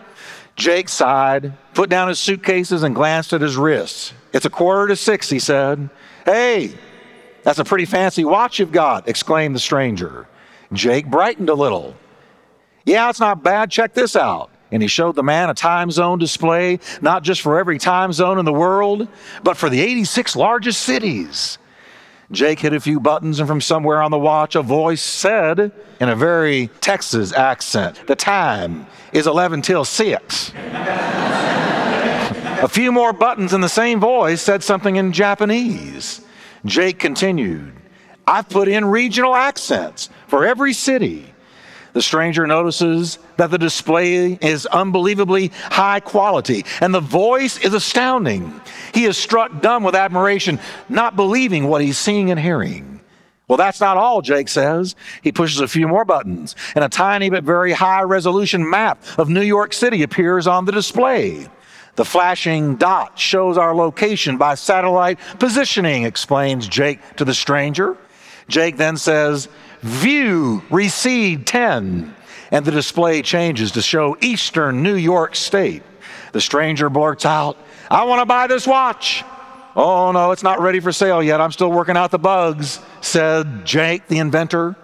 Jake 0.55 0.87
sighed, 0.87 1.53
put 1.73 1.89
down 1.89 2.07
his 2.09 2.19
suitcases, 2.19 2.83
and 2.83 2.93
glanced 2.95 3.33
at 3.33 3.41
his 3.41 3.57
wrists. 3.57 4.13
It's 4.33 4.45
a 4.45 4.49
quarter 4.49 4.87
to 4.87 4.95
six, 4.95 5.29
he 5.29 5.39
said. 5.39 5.89
Hey, 6.25 6.71
that's 7.43 7.59
a 7.59 7.63
pretty 7.63 7.85
fancy 7.85 8.25
watch 8.25 8.59
you've 8.59 8.71
got, 8.71 9.07
exclaimed 9.07 9.55
the 9.55 9.59
stranger. 9.59 10.27
Jake 10.73 11.07
brightened 11.07 11.49
a 11.49 11.53
little. 11.53 11.95
Yeah, 12.85 13.09
it's 13.09 13.19
not 13.19 13.43
bad. 13.43 13.71
Check 13.71 13.93
this 13.93 14.15
out. 14.15 14.49
And 14.71 14.81
he 14.81 14.87
showed 14.89 15.15
the 15.15 15.23
man 15.23 15.49
a 15.49 15.53
time 15.53 15.91
zone 15.91 16.19
display, 16.19 16.79
not 17.01 17.23
just 17.23 17.41
for 17.41 17.57
every 17.57 17.77
time 17.77 18.11
zone 18.11 18.37
in 18.37 18.45
the 18.45 18.53
world, 18.53 19.07
but 19.43 19.55
for 19.55 19.69
the 19.69 19.79
86 19.79 20.35
largest 20.35 20.81
cities. 20.81 21.57
Jake 22.31 22.59
hit 22.59 22.73
a 22.73 22.79
few 22.81 22.99
buttons, 22.99 23.39
and 23.39 23.47
from 23.47 23.61
somewhere 23.61 24.01
on 24.01 24.11
the 24.11 24.19
watch, 24.19 24.55
a 24.55 24.61
voice 24.61 25.01
said 25.01 25.71
in 26.01 26.09
a 26.09 26.15
very 26.15 26.67
Texas 26.81 27.31
accent, 27.31 28.05
The 28.07 28.15
time 28.17 28.85
is 29.13 29.27
11 29.27 29.61
till 29.61 29.85
6. 29.85 30.51
A 32.59 32.67
few 32.67 32.91
more 32.91 33.13
buttons, 33.13 33.53
and 33.53 33.63
the 33.63 33.69
same 33.69 33.99
voice 33.99 34.41
said 34.41 34.63
something 34.63 34.95
in 34.95 35.13
Japanese. 35.13 36.21
Jake 36.65 36.99
continued, 36.99 37.73
I've 38.25 38.49
put 38.49 38.67
in 38.67 38.85
regional 38.85 39.35
accents 39.35 40.09
for 40.27 40.45
every 40.45 40.73
city. 40.73 41.33
The 41.93 42.01
stranger 42.01 42.45
notices 42.45 43.19
that 43.37 43.49
the 43.49 43.57
display 43.57 44.33
is 44.41 44.65
unbelievably 44.67 45.51
high 45.63 45.99
quality 45.99 46.65
and 46.79 46.93
the 46.93 46.99
voice 46.99 47.57
is 47.59 47.73
astounding. 47.73 48.61
He 48.93 49.05
is 49.05 49.17
struck 49.17 49.61
dumb 49.61 49.83
with 49.83 49.95
admiration, 49.95 50.59
not 50.89 51.15
believing 51.15 51.67
what 51.67 51.81
he's 51.81 51.97
seeing 51.97 52.29
and 52.29 52.39
hearing. 52.39 53.01
Well, 53.47 53.57
that's 53.57 53.79
not 53.79 53.97
all, 53.97 54.21
Jake 54.21 54.49
says. 54.49 54.95
He 55.21 55.31
pushes 55.31 55.61
a 55.61 55.67
few 55.67 55.87
more 55.87 56.03
buttons, 56.03 56.55
and 56.75 56.83
a 56.83 56.89
tiny 56.89 57.29
but 57.29 57.43
very 57.43 57.71
high 57.71 58.01
resolution 58.01 58.69
map 58.69 59.01
of 59.17 59.29
New 59.29 59.41
York 59.41 59.73
City 59.73 60.03
appears 60.03 60.47
on 60.47 60.65
the 60.65 60.73
display. 60.73 61.47
The 61.97 62.05
flashing 62.05 62.75
dot 62.75 63.17
shows 63.17 63.57
our 63.57 63.75
location 63.75 64.37
by 64.37 64.53
satellite 64.53 65.17
positioning, 65.39 66.03
explains 66.03 66.67
Jake 66.67 66.99
to 67.17 67.25
the 67.25 67.33
stranger. 67.33 67.97
Jake 68.47 68.77
then 68.77 68.97
says, 68.97 69.49
View, 69.81 70.63
recede 70.69 71.47
10. 71.47 72.13
And 72.51 72.63
the 72.63 72.71
display 72.71 73.23
changes 73.23 73.71
to 73.71 73.81
show 73.81 74.15
eastern 74.21 74.83
New 74.83 74.95
York 74.95 75.35
State. 75.35 75.81
The 76.33 76.39
stranger 76.39 76.87
blurts 76.89 77.25
out, 77.25 77.57
I 77.89 78.03
want 78.03 78.21
to 78.21 78.25
buy 78.25 78.45
this 78.45 78.67
watch. 78.67 79.23
Oh, 79.75 80.11
no, 80.11 80.31
it's 80.31 80.43
not 80.43 80.59
ready 80.59 80.79
for 80.79 80.91
sale 80.91 81.23
yet. 81.23 81.41
I'm 81.41 81.51
still 81.51 81.71
working 81.71 81.97
out 81.97 82.11
the 82.11 82.19
bugs, 82.19 82.79
said 83.01 83.65
Jake, 83.65 84.07
the 84.07 84.19
inventor. 84.19 84.75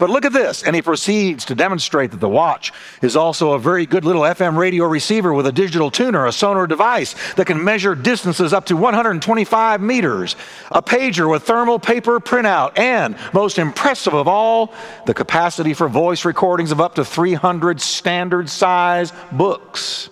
But 0.00 0.08
look 0.08 0.24
at 0.24 0.32
this. 0.32 0.62
And 0.62 0.74
he 0.74 0.80
proceeds 0.80 1.44
to 1.44 1.54
demonstrate 1.54 2.10
that 2.12 2.20
the 2.20 2.28
watch 2.28 2.72
is 3.02 3.16
also 3.16 3.52
a 3.52 3.58
very 3.58 3.84
good 3.84 4.04
little 4.04 4.22
FM 4.22 4.56
radio 4.56 4.86
receiver 4.86 5.34
with 5.34 5.46
a 5.46 5.52
digital 5.52 5.90
tuner, 5.90 6.26
a 6.26 6.32
sonar 6.32 6.66
device 6.66 7.14
that 7.34 7.46
can 7.46 7.62
measure 7.62 7.94
distances 7.94 8.54
up 8.54 8.64
to 8.66 8.76
125 8.76 9.82
meters, 9.82 10.36
a 10.70 10.80
pager 10.80 11.30
with 11.30 11.42
thermal 11.42 11.78
paper 11.78 12.18
printout, 12.18 12.78
and 12.78 13.14
most 13.34 13.58
impressive 13.58 14.14
of 14.14 14.26
all, 14.26 14.72
the 15.04 15.12
capacity 15.12 15.74
for 15.74 15.86
voice 15.86 16.24
recordings 16.24 16.72
of 16.72 16.80
up 16.80 16.94
to 16.94 17.04
300 17.04 17.78
standard 17.78 18.48
size 18.48 19.12
books. 19.30 20.08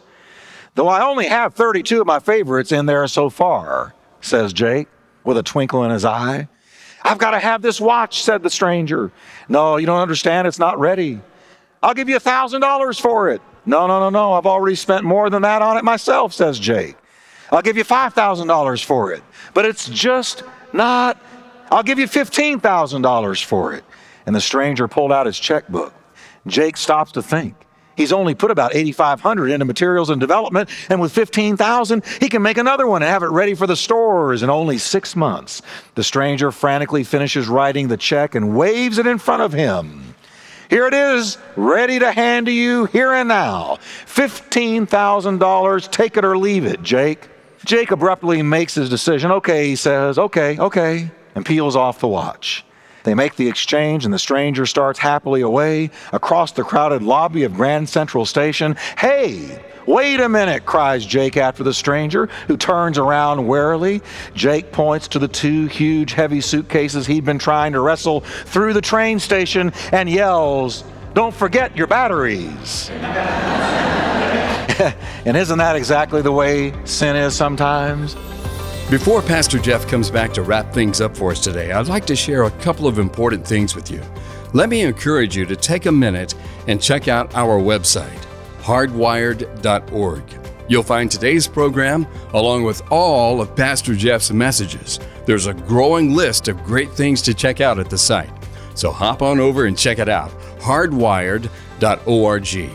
Though 0.75 0.89
I 0.89 1.03
only 1.03 1.29
have 1.29 1.55
32 1.55 2.03
of 2.03 2.07
my 2.07 2.19
favorites 2.19 2.73
in 2.73 2.85
there 2.85 3.09
so 3.09 3.31
far, 3.31 3.95
says 4.21 4.53
Jake 4.53 4.89
with 5.25 5.39
a 5.39 5.43
twinkle 5.43 5.83
in 5.83 5.91
his 5.91 6.05
eye. 6.05 6.49
I've 7.03 7.19
got 7.19 7.31
to 7.33 7.39
have 7.39 7.63
this 7.63 7.81
watch, 7.81 8.23
said 8.23 8.43
the 8.43 8.51
stranger. 8.51 9.13
No, 9.49 9.77
you 9.77 9.87
don't 9.87 10.01
understand. 10.01 10.47
It's 10.49 10.59
not 10.59 10.79
ready. 10.79 11.21
I'll 11.83 11.95
give 11.95 12.09
you 12.09 12.17
a 12.17 12.21
$1,000 12.21 13.01
for 13.01 13.31
it. 13.31 13.41
No, 13.65 13.87
no, 13.87 14.01
no, 14.01 14.11
no. 14.11 14.33
I've 14.33 14.47
already 14.47 14.77
spent 14.77 15.05
more 15.05 15.31
than 15.31 15.43
that 15.43 15.63
on 15.63 15.77
it 15.77 15.85
myself, 15.85 16.33
says 16.33 16.59
Jake. 16.59 16.97
I'll 17.53 17.63
give 17.63 17.77
you 17.77 17.85
$5,000 17.85 18.85
for 18.85 19.13
it. 19.13 19.23
But 19.55 19.65
it's 19.65 19.89
just 19.89 20.43
not, 20.73 21.21
I'll 21.71 21.83
give 21.83 21.99
you 21.99 22.07
$15,000 22.07 23.45
for 23.45 23.75
it. 23.75 23.85
And 24.27 24.35
the 24.35 24.41
stranger 24.41 24.89
pulled 24.89 25.13
out 25.13 25.27
his 25.27 25.39
checkbook. 25.39 25.95
Jake 26.47 26.77
stops 26.77 27.13
to 27.13 27.23
think. 27.23 27.55
He's 27.99 28.13
only 28.13 28.37
put 28.37 28.53
about 28.53 28.77
8,500 28.77 29.51
into 29.51 29.65
materials 29.65 30.09
and 30.09 30.21
development, 30.21 30.71
and 30.89 31.01
with 31.01 31.11
15,000, 31.11 32.05
he 32.21 32.29
can 32.29 32.43
make 32.43 32.57
another 32.57 32.87
one 32.87 33.03
and 33.03 33.11
have 33.11 33.25
it 33.25 33.31
ready 33.31 33.55
for 33.55 33.67
the 33.67 33.75
stores 33.75 34.45
in 34.45 34.49
only 34.49 34.79
six 34.79 35.17
months. 35.17 35.63
The 35.97 36.05
stranger 36.05 36.53
frantically 36.53 37.03
finishes 37.03 37.49
writing 37.49 37.89
the 37.89 37.97
check 37.97 38.37
and 38.37 38.57
waves 38.57 38.99
it 38.99 39.09
in 39.09 39.19
front 39.19 39.43
of 39.43 39.53
him. 39.53 40.15
Here 40.71 40.87
it 40.87 40.95
is, 40.95 41.39
ready 41.57 41.99
to 41.99 42.13
hand 42.13 42.47
to 42.47 42.53
you 42.53 42.85
here 42.85 43.13
and 43.13 43.29
now. 43.29 43.79
$15,000, 44.07 45.91
take 45.91 46.17
it 46.17 46.25
or 46.25 46.39
leave 46.39 46.67
it, 46.67 46.81
Jake. 46.85 47.29
Jake 47.65 47.91
abruptly 47.91 48.43
makes 48.43 48.77
his 48.77 48.89
decision. 48.89 49.33
Okay, 49.33 49.67
he 49.67 49.75
says, 49.75 50.21
okay, 50.21 50.57
okay, 50.57 51.11
and 51.35 51.45
peels 51.45 51.75
off 51.75 51.99
the 51.99 52.07
watch. 52.07 52.65
They 53.09 53.15
make 53.15 53.37
the 53.37 53.49
exchange, 53.49 54.05
and 54.05 54.13
the 54.13 54.19
stranger 54.19 54.67
starts 54.67 54.99
happily 54.99 55.41
away 55.41 55.89
across 56.13 56.53
the 56.53 56.63
crowded 56.63 57.03
lobby 57.03 57.45
of 57.45 57.55
Grand 57.55 57.89
Central 57.89 58.27
Station. 58.27 58.77
Hey, 58.99 59.63
wait 59.87 60.21
a 60.21 60.29
minute, 60.29 60.67
cries 60.67 61.07
Jake 61.07 61.39
after 61.39 61.65
the 61.65 61.73
stranger, 61.73 62.27
who 62.49 62.59
turns 62.59 62.99
around 62.99 63.47
warily. 63.47 64.03
Jake 64.35 64.73
points 64.73 65.09
to 65.09 65.19
the 65.19 65.27
two 65.27 65.69
huge, 65.69 66.13
heavy 66.13 66.43
suitcases 66.43 67.07
he'd 67.07 67.25
been 67.25 67.39
trying 67.39 67.73
to 67.73 67.81
wrestle 67.81 68.21
through 68.45 68.75
the 68.75 68.83
train 68.83 69.19
station 69.19 69.73
and 69.91 70.11
yells, 70.11 70.85
Don't 71.15 71.35
forget 71.35 71.75
your 71.75 71.87
batteries. 71.87 72.91
and 75.25 75.35
isn't 75.35 75.57
that 75.57 75.77
exactly 75.77 76.21
the 76.21 76.33
way 76.33 76.75
sin 76.85 77.17
is 77.17 77.35
sometimes? 77.35 78.17
Before 78.91 79.21
Pastor 79.21 79.59
Jeff 79.59 79.87
comes 79.87 80.11
back 80.11 80.33
to 80.33 80.41
wrap 80.41 80.73
things 80.73 81.03
up 81.03 81.15
for 81.15 81.33
us 81.33 81.45
today, 81.45 81.73
I'd 81.73 81.89
like 81.89 82.07
to 82.07 82.17
share 82.17 82.45
a 82.45 82.51
couple 82.53 82.87
of 82.87 82.99
important 82.99 83.47
things 83.47 83.75
with 83.75 83.91
you. 83.91 84.01
Let 84.55 84.71
me 84.71 84.81
encourage 84.81 85.37
you 85.37 85.45
to 85.45 85.57
take 85.57 85.85
a 85.85 85.93
minute 85.93 86.35
and 86.69 86.81
check 86.81 87.07
out 87.07 87.35
our 87.35 87.61
website, 87.61 88.25
hardwired.org. 88.63 90.23
You'll 90.69 90.83
find 90.83 91.11
today's 91.11 91.47
program 91.47 92.07
along 92.33 92.65
with 92.65 92.81
all 92.91 93.43
of 93.43 93.55
Pastor 93.55 93.95
Jeff's 93.95 94.31
messages. 94.31 94.99
There's 95.27 95.49
a 95.49 95.53
growing 95.53 96.15
list 96.15 96.49
of 96.49 96.65
great 96.65 96.91
things 96.91 97.21
to 97.23 97.35
check 97.35 97.61
out 97.61 97.79
at 97.79 97.91
the 97.91 97.99
site. 97.99 98.33
So 98.75 98.91
hop 98.91 99.21
on 99.21 99.39
over 99.39 99.67
and 99.67 99.77
check 99.77 99.99
it 99.99 100.09
out, 100.09 100.31
hardwired.org. 100.61 102.71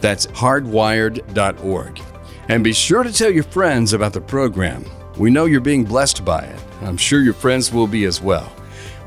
That's 0.00 0.26
hardwired.org. 0.26 2.00
And 2.48 2.64
be 2.64 2.72
sure 2.72 3.02
to 3.02 3.12
tell 3.12 3.30
your 3.30 3.44
friends 3.44 3.92
about 3.92 4.14
the 4.14 4.22
program. 4.22 4.86
We 5.20 5.28
know 5.28 5.44
you're 5.44 5.60
being 5.60 5.84
blessed 5.84 6.24
by 6.24 6.44
it. 6.44 6.58
I'm 6.80 6.96
sure 6.96 7.20
your 7.20 7.34
friends 7.34 7.70
will 7.70 7.86
be 7.86 8.06
as 8.06 8.22
well. 8.22 8.50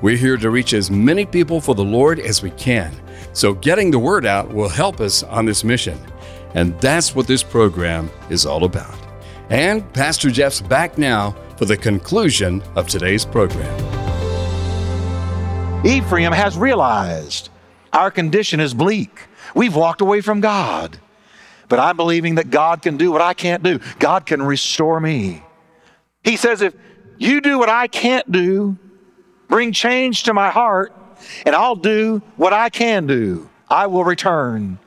We're 0.04 0.16
here 0.16 0.38
to 0.38 0.52
reach 0.52 0.74
as 0.74 0.92
many 0.92 1.26
people 1.26 1.60
for 1.60 1.74
the 1.74 1.84
Lord 1.84 2.20
as 2.20 2.44
we 2.44 2.52
can. 2.52 2.96
So 3.34 3.56
getting 3.56 3.90
the 3.90 3.98
word 3.98 4.24
out 4.24 4.54
will 4.54 4.70
help 4.70 5.00
us 5.00 5.24
on 5.24 5.46
this 5.46 5.64
mission. 5.64 6.00
And 6.54 6.80
that's 6.80 7.16
what 7.16 7.26
this 7.26 7.42
program 7.42 8.12
is 8.30 8.46
all 8.46 8.64
about. 8.64 8.96
And 9.50 9.92
Pastor 9.92 10.30
Jeff's 10.30 10.62
back 10.62 11.00
now 11.00 11.36
for 11.58 11.66
the 11.66 11.76
conclusion 11.76 12.62
of 12.76 12.88
today's 12.88 13.26
program. 13.26 13.74
Ephraim 15.84 16.32
has 16.32 16.56
realized 16.56 17.50
our 17.92 18.12
condition 18.12 18.60
is 18.60 18.76
bleak. 18.76 19.22
We've 19.56 19.76
walked 19.76 20.02
away 20.02 20.22
from 20.22 20.42
God. 20.42 20.96
But 21.70 21.80
I'm 21.80 21.98
believing 21.98 22.36
that 22.36 22.52
God 22.52 22.84
can 22.84 22.98
do 22.98 23.12
what 23.12 23.22
I 23.22 23.34
can't 23.34 23.64
do. 23.64 23.80
God 23.98 24.28
can 24.28 24.44
restore 24.44 25.00
me. 25.00 25.42
He 26.24 26.38
says, 26.38 26.62
if 26.62 26.74
you 27.18 27.42
do 27.42 27.60
what 27.60 27.70
I 27.70 27.88
can't 27.88 28.32
do, 28.32 28.78
bring 29.48 29.72
change 29.72 30.24
to 30.24 30.34
my 30.34 30.50
heart, 30.50 30.94
and 31.46 31.56
I'll 31.56 31.76
do 31.76 32.22
what 32.38 32.54
I 32.54 32.70
can 32.70 33.08
do. 33.08 33.50
I 33.70 33.88
will 33.88 34.04
return. 34.04 34.80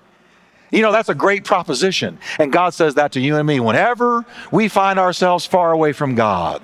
You 0.70 0.82
know, 0.82 0.92
that's 0.92 1.08
a 1.08 1.14
great 1.14 1.44
proposition. 1.44 2.18
And 2.38 2.52
God 2.52 2.74
says 2.74 2.94
that 2.94 3.12
to 3.12 3.20
you 3.20 3.36
and 3.36 3.46
me. 3.46 3.60
Whenever 3.60 4.24
we 4.50 4.68
find 4.68 4.98
ourselves 4.98 5.46
far 5.46 5.72
away 5.72 5.92
from 5.92 6.14
God, 6.14 6.62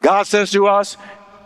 God 0.00 0.26
says 0.26 0.50
to 0.52 0.66
us, 0.66 0.96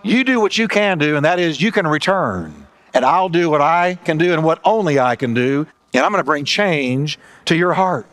You 0.02 0.24
do 0.24 0.40
what 0.40 0.56
you 0.56 0.68
can 0.68 0.98
do, 0.98 1.16
and 1.16 1.24
that 1.24 1.38
is 1.38 1.60
you 1.60 1.72
can 1.72 1.86
return. 1.86 2.66
And 2.94 3.04
I'll 3.04 3.28
do 3.28 3.50
what 3.50 3.60
I 3.60 3.98
can 4.04 4.18
do 4.18 4.32
and 4.32 4.42
what 4.42 4.60
only 4.64 4.98
I 4.98 5.16
can 5.16 5.34
do. 5.34 5.66
And 5.92 6.04
I'm 6.04 6.10
going 6.10 6.20
to 6.20 6.24
bring 6.24 6.44
change 6.44 7.18
to 7.46 7.56
your 7.56 7.74
heart. 7.74 8.06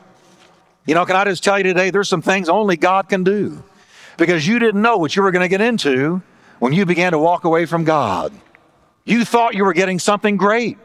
You 0.86 0.96
know, 0.96 1.06
can 1.06 1.16
I 1.16 1.24
just 1.24 1.44
tell 1.44 1.58
you 1.58 1.64
today, 1.64 1.90
there's 1.90 2.10
some 2.10 2.22
things 2.22 2.50
only 2.50 2.78
God 2.78 3.10
can 3.10 3.24
do 3.24 3.64
because 4.18 4.48
you 4.48 4.60
didn't 4.60 4.82
know 4.82 4.98
what 4.98 5.16
you 5.16 5.22
were 5.22 5.32
going 5.32 5.44
to 5.44 5.50
get 5.50 5.62
into 5.62 6.22
when 6.60 6.74
you 6.74 6.86
began 6.86 7.12
to 7.12 7.20
walk 7.20 7.44
away 7.44 7.66
from 7.66 7.84
God. 7.84 8.34
You 9.04 9.26
thought 9.26 9.56
you 9.56 9.66
were 9.66 9.74
getting 9.74 10.00
something 10.00 10.38
great. 10.38 10.78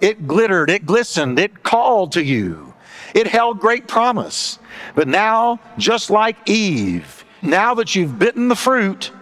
It 0.00 0.26
glittered, 0.26 0.70
it 0.70 0.86
glistened, 0.86 1.38
it 1.38 1.62
called 1.62 2.12
to 2.12 2.24
you. 2.24 2.74
It 3.14 3.26
held 3.26 3.60
great 3.60 3.86
promise. 3.86 4.58
But 4.94 5.08
now, 5.08 5.60
just 5.78 6.10
like 6.10 6.48
Eve, 6.48 7.24
now 7.42 7.74
that 7.74 7.94
you've 7.94 8.18
bitten 8.18 8.48
the 8.48 8.56
fruit, 8.56 9.12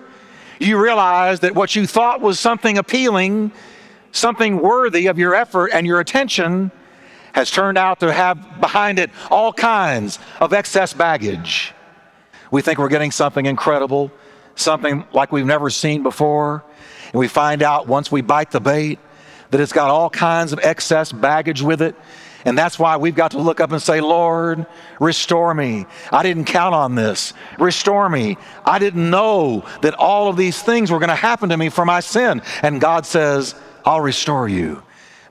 you 0.58 0.82
realize 0.82 1.40
that 1.40 1.54
what 1.54 1.74
you 1.74 1.86
thought 1.86 2.20
was 2.20 2.38
something 2.38 2.78
appealing, 2.78 3.52
something 4.12 4.58
worthy 4.58 5.06
of 5.06 5.18
your 5.18 5.34
effort 5.34 5.70
and 5.72 5.86
your 5.86 6.00
attention, 6.00 6.70
has 7.32 7.50
turned 7.50 7.78
out 7.78 8.00
to 8.00 8.12
have 8.12 8.60
behind 8.60 8.98
it 8.98 9.10
all 9.30 9.52
kinds 9.52 10.18
of 10.40 10.52
excess 10.52 10.92
baggage. 10.92 11.72
We 12.50 12.62
think 12.62 12.78
we're 12.78 12.88
getting 12.88 13.10
something 13.10 13.46
incredible, 13.46 14.10
something 14.54 15.04
like 15.12 15.32
we've 15.32 15.46
never 15.46 15.70
seen 15.70 16.02
before, 16.02 16.64
and 17.12 17.14
we 17.14 17.28
find 17.28 17.62
out 17.62 17.86
once 17.86 18.10
we 18.10 18.20
bite 18.20 18.50
the 18.50 18.60
bait 18.60 18.98
that 19.50 19.60
it's 19.60 19.72
got 19.72 19.90
all 19.90 20.10
kinds 20.10 20.52
of 20.52 20.58
excess 20.62 21.12
baggage 21.12 21.62
with 21.62 21.82
it. 21.82 21.94
And 22.44 22.56
that's 22.56 22.78
why 22.78 22.96
we've 22.96 23.14
got 23.14 23.32
to 23.32 23.38
look 23.38 23.60
up 23.60 23.72
and 23.72 23.82
say, 23.82 24.00
Lord, 24.00 24.64
restore 25.00 25.52
me. 25.52 25.86
I 26.12 26.22
didn't 26.22 26.44
count 26.44 26.74
on 26.74 26.94
this. 26.94 27.32
Restore 27.58 28.08
me. 28.08 28.38
I 28.64 28.78
didn't 28.78 29.10
know 29.10 29.66
that 29.82 29.94
all 29.94 30.28
of 30.28 30.36
these 30.36 30.62
things 30.62 30.90
were 30.90 30.98
going 30.98 31.08
to 31.08 31.14
happen 31.14 31.48
to 31.48 31.56
me 31.56 31.68
for 31.68 31.84
my 31.84 32.00
sin. 32.00 32.42
And 32.62 32.80
God 32.80 33.06
says, 33.06 33.54
I'll 33.84 34.00
restore 34.00 34.48
you. 34.48 34.82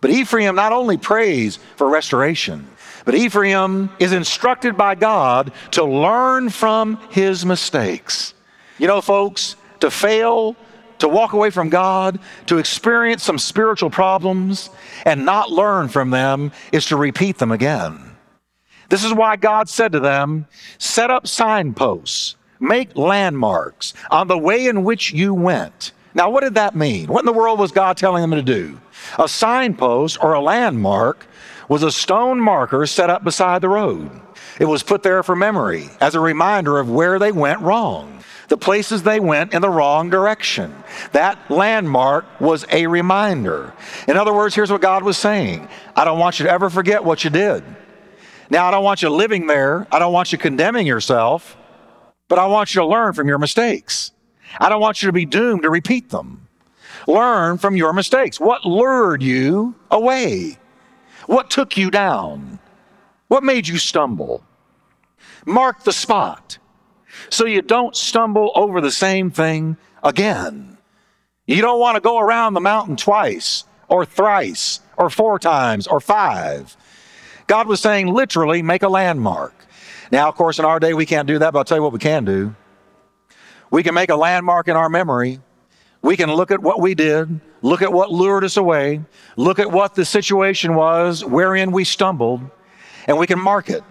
But 0.02 0.12
Ephraim 0.12 0.56
not 0.56 0.74
only 0.74 0.98
prays 0.98 1.58
for 1.76 1.90
restoration, 1.90 2.68
but 3.08 3.16
Ephraim 3.16 3.90
is 4.00 4.12
instructed 4.12 4.76
by 4.76 4.94
God 4.94 5.54
to 5.72 5.86
learn 5.86 6.50
from 6.50 7.00
his 7.10 7.46
mistakes. 7.46 8.34
You 8.80 8.88
know, 8.88 9.00
folks, 9.00 9.56
to 9.80 9.90
fail, 9.90 10.58
to 11.00 11.08
walk 11.08 11.32
away 11.32 11.50
from 11.50 11.70
God, 11.70 12.20
to 12.48 12.58
experience 12.58 13.24
some 13.24 13.40
spiritual 13.40 13.90
problems 13.90 14.70
and 15.06 15.26
not 15.26 15.50
learn 15.50 15.88
from 15.88 16.10
them 16.10 16.52
is 16.74 16.88
to 16.88 16.98
repeat 16.98 17.38
them 17.38 17.50
again. 17.50 17.98
This 18.90 19.06
is 19.06 19.14
why 19.14 19.38
God 19.38 19.70
said 19.70 19.94
to 19.94 20.02
them, 20.02 20.46
Set 20.78 21.10
up 21.10 21.28
signposts, 21.28 22.36
make 22.60 22.98
landmarks 22.98 23.94
on 24.12 24.28
the 24.28 24.38
way 24.38 24.68
in 24.68 24.84
which 24.84 25.14
you 25.14 25.34
went. 25.34 25.94
Now, 26.14 26.30
what 26.30 26.44
did 26.44 26.56
that 26.56 26.76
mean? 26.76 27.08
What 27.08 27.22
in 27.22 27.26
the 27.26 27.32
world 27.32 27.58
was 27.58 27.72
God 27.72 27.96
telling 27.96 28.22
them 28.22 28.32
to 28.32 28.42
do? 28.42 28.82
A 29.18 29.30
signpost 29.30 30.22
or 30.22 30.34
a 30.34 30.42
landmark 30.42 31.26
was 31.68 31.84
a 31.84 31.92
stone 31.92 32.40
marker 32.40 32.86
set 32.86 33.10
up 33.10 33.24
beside 33.24 33.62
the 33.62 33.70
road. 33.70 34.10
It 34.60 34.66
was 34.66 34.84
put 34.84 35.04
there 35.04 35.24
for 35.24 35.36
memory 35.36 35.90
as 36.00 36.16
a 36.16 36.20
reminder 36.20 36.80
of 36.80 36.90
where 36.90 37.20
they 37.20 37.32
went 37.32 37.62
wrong, 37.62 38.24
the 38.48 38.58
places 38.58 39.04
they 39.04 39.20
went 39.20 39.54
in 39.54 39.62
the 39.62 39.70
wrong 39.70 40.10
direction. 40.10 40.74
That 41.12 41.52
landmark 41.52 42.26
was 42.40 42.66
a 42.72 42.88
reminder. 42.88 43.74
In 44.08 44.18
other 44.18 44.34
words, 44.34 44.56
here's 44.56 44.72
what 44.72 44.82
God 44.82 45.04
was 45.04 45.18
saying 45.18 45.68
I 45.96 46.06
don't 46.06 46.20
want 46.20 46.40
you 46.40 46.46
to 46.46 46.52
ever 46.52 46.70
forget 46.70 47.04
what 47.04 47.24
you 47.24 47.30
did. 47.30 47.64
Now, 48.50 48.66
I 48.68 48.72
don't 48.72 48.84
want 48.84 49.02
you 49.02 49.10
living 49.10 49.48
there, 49.48 49.86
I 49.92 50.00
don't 50.00 50.14
want 50.14 50.32
you 50.32 50.38
condemning 50.38 50.88
yourself, 50.88 51.58
but 52.30 52.40
I 52.40 52.46
want 52.46 52.74
you 52.74 52.82
to 52.82 52.88
learn 52.88 53.14
from 53.14 53.28
your 53.28 53.40
mistakes. 53.40 54.12
I 54.60 54.70
don't 54.70 54.80
want 54.80 55.02
you 55.02 55.08
to 55.08 55.14
be 55.14 55.26
doomed 55.26 55.64
to 55.64 55.70
repeat 55.70 56.10
them. 56.10 56.48
Learn 57.08 57.58
from 57.58 57.76
your 57.76 57.94
mistakes. 57.94 58.40
What 58.40 58.66
lured 58.66 59.22
you 59.22 59.76
away? 59.92 60.58
What 61.28 61.50
took 61.52 61.78
you 61.78 61.92
down? 61.92 62.60
What 63.28 63.44
made 63.44 63.68
you 63.68 63.78
stumble? 63.78 64.44
Mark 65.46 65.84
the 65.84 65.94
spot 65.94 66.58
so 67.30 67.46
you 67.46 67.62
don't 67.62 67.96
stumble 67.96 68.52
over 68.56 68.82
the 68.82 68.92
same 68.92 69.32
thing 69.32 69.78
again. 70.04 70.78
You 71.46 71.62
don't 71.62 71.80
want 71.80 71.96
to 71.96 72.02
go 72.02 72.20
around 72.20 72.54
the 72.54 72.62
mountain 72.62 72.96
twice 72.96 73.66
or 73.88 74.06
thrice 74.06 74.82
or 74.98 75.10
four 75.10 75.40
times 75.40 75.88
or 75.88 76.00
five. 76.00 76.76
God 77.48 77.68
was 77.68 77.80
saying, 77.80 78.08
literally, 78.08 78.62
make 78.62 78.84
a 78.84 78.90
landmark. 78.90 79.54
Now, 80.12 80.28
of 80.28 80.36
course, 80.36 80.60
in 80.60 80.66
our 80.66 80.80
day, 80.80 80.94
we 80.94 81.06
can't 81.06 81.28
do 81.28 81.40
that, 81.40 81.54
but 81.54 81.60
I'll 81.60 81.66
tell 81.66 81.78
you 81.78 81.84
what 81.84 81.94
we 81.94 82.00
can 82.00 82.26
do. 82.26 82.56
We 83.72 83.84
can 83.84 83.94
make 83.94 84.10
a 84.10 84.16
landmark 84.16 84.68
in 84.68 84.76
our 84.76 84.90
memory. 84.90 85.40
We 86.08 86.16
can 86.16 86.32
look 86.32 86.52
at 86.52 86.62
what 86.62 86.80
we 86.80 86.96
did, 86.96 87.42
look 87.62 87.82
at 87.82 87.92
what 87.92 88.14
lured 88.14 88.46
us 88.46 88.56
away, 88.56 89.02
look 89.36 89.60
at 89.60 89.70
what 89.70 89.94
the 89.94 90.06
situation 90.06 90.74
was 90.74 91.26
wherein 91.26 91.74
we 91.74 91.84
stumbled, 91.84 92.50
and 93.08 93.18
we 93.18 93.28
can 93.28 93.38
mark 93.38 93.70
it. 93.70 93.84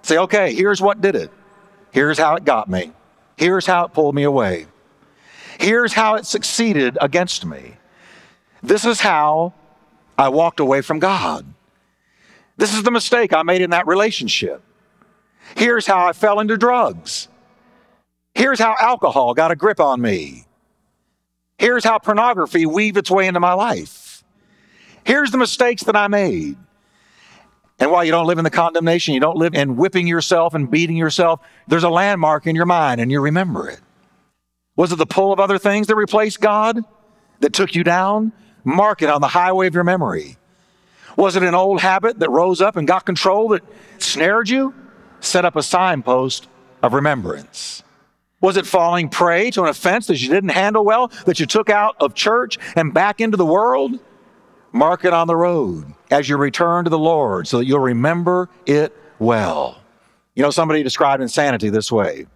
Say, 0.00 0.16
okay, 0.16 0.54
here's 0.54 0.80
what 0.80 1.02
did 1.02 1.14
it. 1.14 1.30
Here's 1.90 2.16
how 2.16 2.36
it 2.36 2.46
got 2.46 2.70
me. 2.70 2.92
Here's 3.36 3.66
how 3.66 3.84
it 3.84 3.92
pulled 3.92 4.14
me 4.14 4.22
away. 4.22 4.66
Here's 5.60 5.92
how 5.92 6.14
it 6.14 6.24
succeeded 6.24 6.96
against 7.02 7.44
me. 7.44 7.76
This 8.62 8.86
is 8.86 9.00
how 9.00 9.52
I 10.16 10.30
walked 10.30 10.58
away 10.58 10.80
from 10.80 11.00
God. 11.00 11.44
This 12.56 12.72
is 12.74 12.82
the 12.82 12.90
mistake 12.90 13.34
I 13.34 13.42
made 13.42 13.60
in 13.60 13.68
that 13.72 13.86
relationship. 13.86 14.62
Here's 15.54 15.86
how 15.86 16.08
I 16.08 16.14
fell 16.14 16.40
into 16.40 16.56
drugs. 16.56 17.28
Here's 18.34 18.58
how 18.58 18.74
alcohol 18.80 19.34
got 19.34 19.50
a 19.50 19.54
grip 19.54 19.80
on 19.80 20.00
me. 20.00 20.46
Here's 21.62 21.84
how 21.84 22.00
pornography 22.00 22.66
weaved 22.66 22.96
its 22.96 23.08
way 23.08 23.28
into 23.28 23.38
my 23.38 23.52
life. 23.52 24.24
Here's 25.04 25.30
the 25.30 25.38
mistakes 25.38 25.84
that 25.84 25.94
I 25.94 26.08
made. 26.08 26.56
And 27.78 27.88
while 27.88 28.04
you 28.04 28.10
don't 28.10 28.26
live 28.26 28.38
in 28.38 28.42
the 28.42 28.50
condemnation, 28.50 29.14
you 29.14 29.20
don't 29.20 29.36
live 29.36 29.54
in 29.54 29.76
whipping 29.76 30.08
yourself 30.08 30.54
and 30.54 30.68
beating 30.68 30.96
yourself, 30.96 31.38
there's 31.68 31.84
a 31.84 31.88
landmark 31.88 32.48
in 32.48 32.56
your 32.56 32.66
mind 32.66 33.00
and 33.00 33.12
you 33.12 33.20
remember 33.20 33.68
it. 33.68 33.78
Was 34.74 34.90
it 34.90 34.96
the 34.96 35.06
pull 35.06 35.32
of 35.32 35.38
other 35.38 35.56
things 35.56 35.86
that 35.86 35.94
replaced 35.94 36.40
God 36.40 36.80
that 37.38 37.52
took 37.52 37.76
you 37.76 37.84
down? 37.84 38.32
Mark 38.64 39.00
it 39.00 39.08
on 39.08 39.20
the 39.20 39.28
highway 39.28 39.68
of 39.68 39.74
your 39.74 39.84
memory. 39.84 40.38
Was 41.16 41.36
it 41.36 41.44
an 41.44 41.54
old 41.54 41.80
habit 41.80 42.18
that 42.18 42.30
rose 42.30 42.60
up 42.60 42.74
and 42.74 42.88
got 42.88 43.06
control 43.06 43.50
that 43.50 43.62
snared 43.98 44.48
you? 44.48 44.74
Set 45.20 45.44
up 45.44 45.54
a 45.54 45.62
signpost 45.62 46.48
of 46.82 46.92
remembrance. 46.92 47.84
Was 48.42 48.56
it 48.56 48.66
falling 48.66 49.08
prey 49.08 49.50
to 49.52 49.62
an 49.62 49.68
offense 49.68 50.08
that 50.08 50.20
you 50.20 50.28
didn't 50.28 50.50
handle 50.50 50.84
well, 50.84 51.08
that 51.26 51.40
you 51.40 51.46
took 51.46 51.70
out 51.70 51.96
of 52.00 52.12
church 52.12 52.58
and 52.76 52.92
back 52.92 53.20
into 53.20 53.36
the 53.36 53.46
world? 53.46 53.98
Mark 54.72 55.04
it 55.04 55.12
on 55.12 55.28
the 55.28 55.36
road 55.36 55.94
as 56.10 56.28
you 56.28 56.36
return 56.36 56.84
to 56.84 56.90
the 56.90 56.98
Lord 56.98 57.46
so 57.46 57.58
that 57.58 57.66
you'll 57.66 57.78
remember 57.78 58.50
it 58.66 58.94
well. 59.18 59.80
You 60.34 60.42
know, 60.42 60.50
somebody 60.50 60.82
described 60.82 61.22
insanity 61.22 61.70
this 61.70 61.90
way 61.90 62.26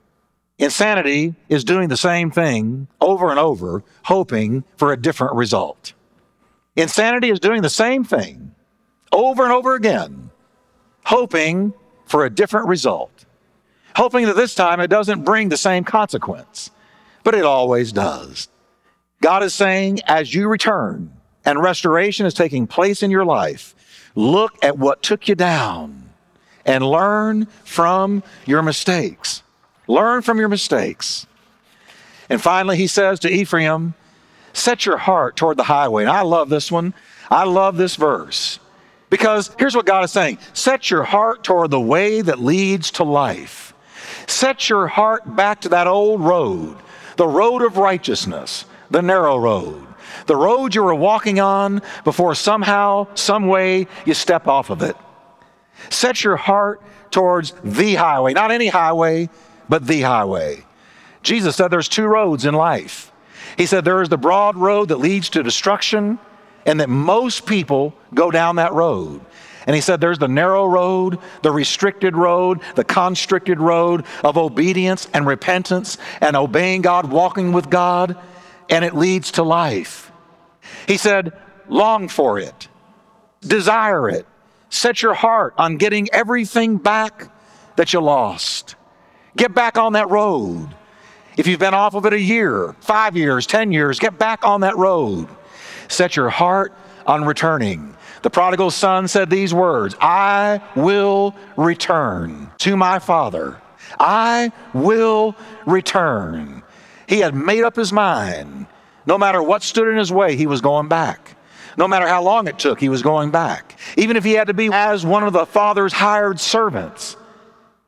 Insanity 0.58 1.34
is 1.48 1.64
doing 1.64 1.88
the 1.88 1.96
same 1.96 2.30
thing 2.30 2.88
over 3.00 3.30
and 3.30 3.38
over, 3.38 3.82
hoping 4.04 4.64
for 4.76 4.92
a 4.92 4.96
different 4.96 5.34
result. 5.34 5.92
Insanity 6.76 7.30
is 7.30 7.40
doing 7.40 7.62
the 7.62 7.70
same 7.70 8.04
thing 8.04 8.54
over 9.12 9.42
and 9.42 9.52
over 9.52 9.74
again, 9.74 10.30
hoping 11.04 11.74
for 12.06 12.24
a 12.24 12.30
different 12.30 12.68
result 12.68 13.25
hoping 13.96 14.26
that 14.26 14.36
this 14.36 14.54
time 14.54 14.78
it 14.78 14.88
doesn't 14.88 15.24
bring 15.24 15.48
the 15.48 15.56
same 15.56 15.82
consequence, 15.82 16.70
but 17.24 17.34
it 17.34 17.46
always 17.46 17.92
does. 17.92 18.48
God 19.22 19.42
is 19.42 19.54
saying, 19.54 20.00
as 20.06 20.34
you 20.34 20.48
return 20.48 21.10
and 21.46 21.62
restoration 21.62 22.26
is 22.26 22.34
taking 22.34 22.66
place 22.66 23.02
in 23.02 23.10
your 23.10 23.24
life, 23.24 23.74
look 24.14 24.62
at 24.62 24.76
what 24.76 25.02
took 25.02 25.28
you 25.28 25.34
down 25.34 26.10
and 26.66 26.84
learn 26.84 27.46
from 27.64 28.22
your 28.44 28.60
mistakes. 28.60 29.42
Learn 29.88 30.20
from 30.20 30.38
your 30.38 30.50
mistakes. 30.50 31.26
And 32.28 32.42
finally, 32.42 32.76
he 32.76 32.88
says 32.88 33.18
to 33.20 33.30
Ephraim, 33.30 33.94
Set 34.52 34.84
your 34.84 34.98
heart 34.98 35.36
toward 35.36 35.56
the 35.56 35.64
highway. 35.64 36.02
And 36.02 36.10
I 36.10 36.20
love 36.20 36.50
this 36.50 36.70
one. 36.70 36.92
I 37.30 37.44
love 37.44 37.78
this 37.78 37.96
verse 37.96 38.58
because 39.08 39.54
here's 39.58 39.74
what 39.74 39.86
God 39.86 40.04
is 40.04 40.12
saying 40.12 40.36
Set 40.52 40.90
your 40.90 41.04
heart 41.04 41.44
toward 41.44 41.70
the 41.70 41.80
way 41.80 42.20
that 42.20 42.40
leads 42.40 42.90
to 42.92 43.04
life. 43.04 43.72
Set 44.26 44.68
your 44.68 44.86
heart 44.86 45.36
back 45.36 45.60
to 45.62 45.68
that 45.70 45.86
old 45.86 46.20
road, 46.20 46.76
the 47.16 47.26
road 47.26 47.62
of 47.62 47.76
righteousness, 47.76 48.64
the 48.90 49.02
narrow 49.02 49.36
road, 49.36 49.86
the 50.26 50.36
road 50.36 50.74
you 50.74 50.82
were 50.82 50.94
walking 50.94 51.40
on 51.40 51.82
before 52.04 52.34
somehow, 52.34 53.06
some 53.14 53.46
way, 53.46 53.86
you 54.04 54.14
step 54.14 54.46
off 54.46 54.70
of 54.70 54.82
it. 54.82 54.96
Set 55.90 56.24
your 56.24 56.36
heart 56.36 56.82
towards 57.10 57.52
the 57.62 57.94
highway, 57.94 58.32
not 58.32 58.50
any 58.50 58.68
highway, 58.68 59.28
but 59.68 59.86
the 59.86 60.02
highway. 60.02 60.64
Jesus 61.22 61.56
said 61.56 61.68
there's 61.68 61.88
two 61.88 62.06
roads 62.06 62.44
in 62.44 62.54
life. 62.54 63.12
He 63.56 63.66
said 63.66 63.84
there 63.84 64.02
is 64.02 64.08
the 64.08 64.18
broad 64.18 64.56
road 64.56 64.88
that 64.88 64.98
leads 64.98 65.30
to 65.30 65.42
destruction, 65.42 66.18
and 66.64 66.80
that 66.80 66.88
most 66.88 67.46
people 67.46 67.94
go 68.12 68.30
down 68.30 68.56
that 68.56 68.72
road. 68.72 69.20
And 69.66 69.74
he 69.74 69.80
said, 69.80 70.00
There's 70.00 70.18
the 70.18 70.28
narrow 70.28 70.64
road, 70.66 71.18
the 71.42 71.50
restricted 71.50 72.16
road, 72.16 72.60
the 72.76 72.84
constricted 72.84 73.60
road 73.60 74.04
of 74.22 74.38
obedience 74.38 75.08
and 75.12 75.26
repentance 75.26 75.98
and 76.20 76.36
obeying 76.36 76.82
God, 76.82 77.10
walking 77.10 77.52
with 77.52 77.68
God, 77.68 78.16
and 78.70 78.84
it 78.84 78.94
leads 78.94 79.32
to 79.32 79.42
life. 79.42 80.12
He 80.86 80.96
said, 80.96 81.32
Long 81.68 82.08
for 82.08 82.38
it, 82.38 82.68
desire 83.40 84.08
it, 84.08 84.26
set 84.70 85.02
your 85.02 85.14
heart 85.14 85.54
on 85.58 85.78
getting 85.78 86.08
everything 86.12 86.76
back 86.76 87.28
that 87.74 87.92
you 87.92 88.00
lost. 88.00 88.76
Get 89.36 89.52
back 89.52 89.76
on 89.76 89.94
that 89.94 90.08
road. 90.08 90.68
If 91.36 91.46
you've 91.46 91.60
been 91.60 91.74
off 91.74 91.94
of 91.94 92.06
it 92.06 92.12
a 92.14 92.20
year, 92.20 92.74
five 92.80 93.16
years, 93.16 93.46
10 93.46 93.70
years, 93.72 93.98
get 93.98 94.18
back 94.18 94.44
on 94.44 94.62
that 94.62 94.76
road. 94.76 95.28
Set 95.88 96.16
your 96.16 96.30
heart 96.30 96.72
on 97.06 97.24
returning. 97.24 97.94
The 98.22 98.30
prodigal 98.30 98.70
son 98.70 99.08
said 99.08 99.30
these 99.30 99.54
words 99.54 99.94
I 100.00 100.60
will 100.74 101.34
return 101.56 102.50
to 102.58 102.76
my 102.76 102.98
father. 102.98 103.60
I 103.98 104.52
will 104.74 105.36
return. 105.64 106.62
He 107.08 107.20
had 107.20 107.34
made 107.34 107.62
up 107.62 107.76
his 107.76 107.92
mind. 107.92 108.66
No 109.06 109.16
matter 109.16 109.42
what 109.42 109.62
stood 109.62 109.88
in 109.88 109.96
his 109.96 110.12
way, 110.12 110.36
he 110.36 110.46
was 110.46 110.60
going 110.60 110.88
back. 110.88 111.36
No 111.76 111.86
matter 111.86 112.08
how 112.08 112.22
long 112.22 112.48
it 112.48 112.58
took, 112.58 112.80
he 112.80 112.88
was 112.88 113.02
going 113.02 113.30
back. 113.30 113.78
Even 113.96 114.16
if 114.16 114.24
he 114.24 114.32
had 114.32 114.48
to 114.48 114.54
be 114.54 114.70
as 114.72 115.04
one 115.04 115.22
of 115.22 115.32
the 115.32 115.46
father's 115.46 115.92
hired 115.92 116.40
servants, 116.40 117.16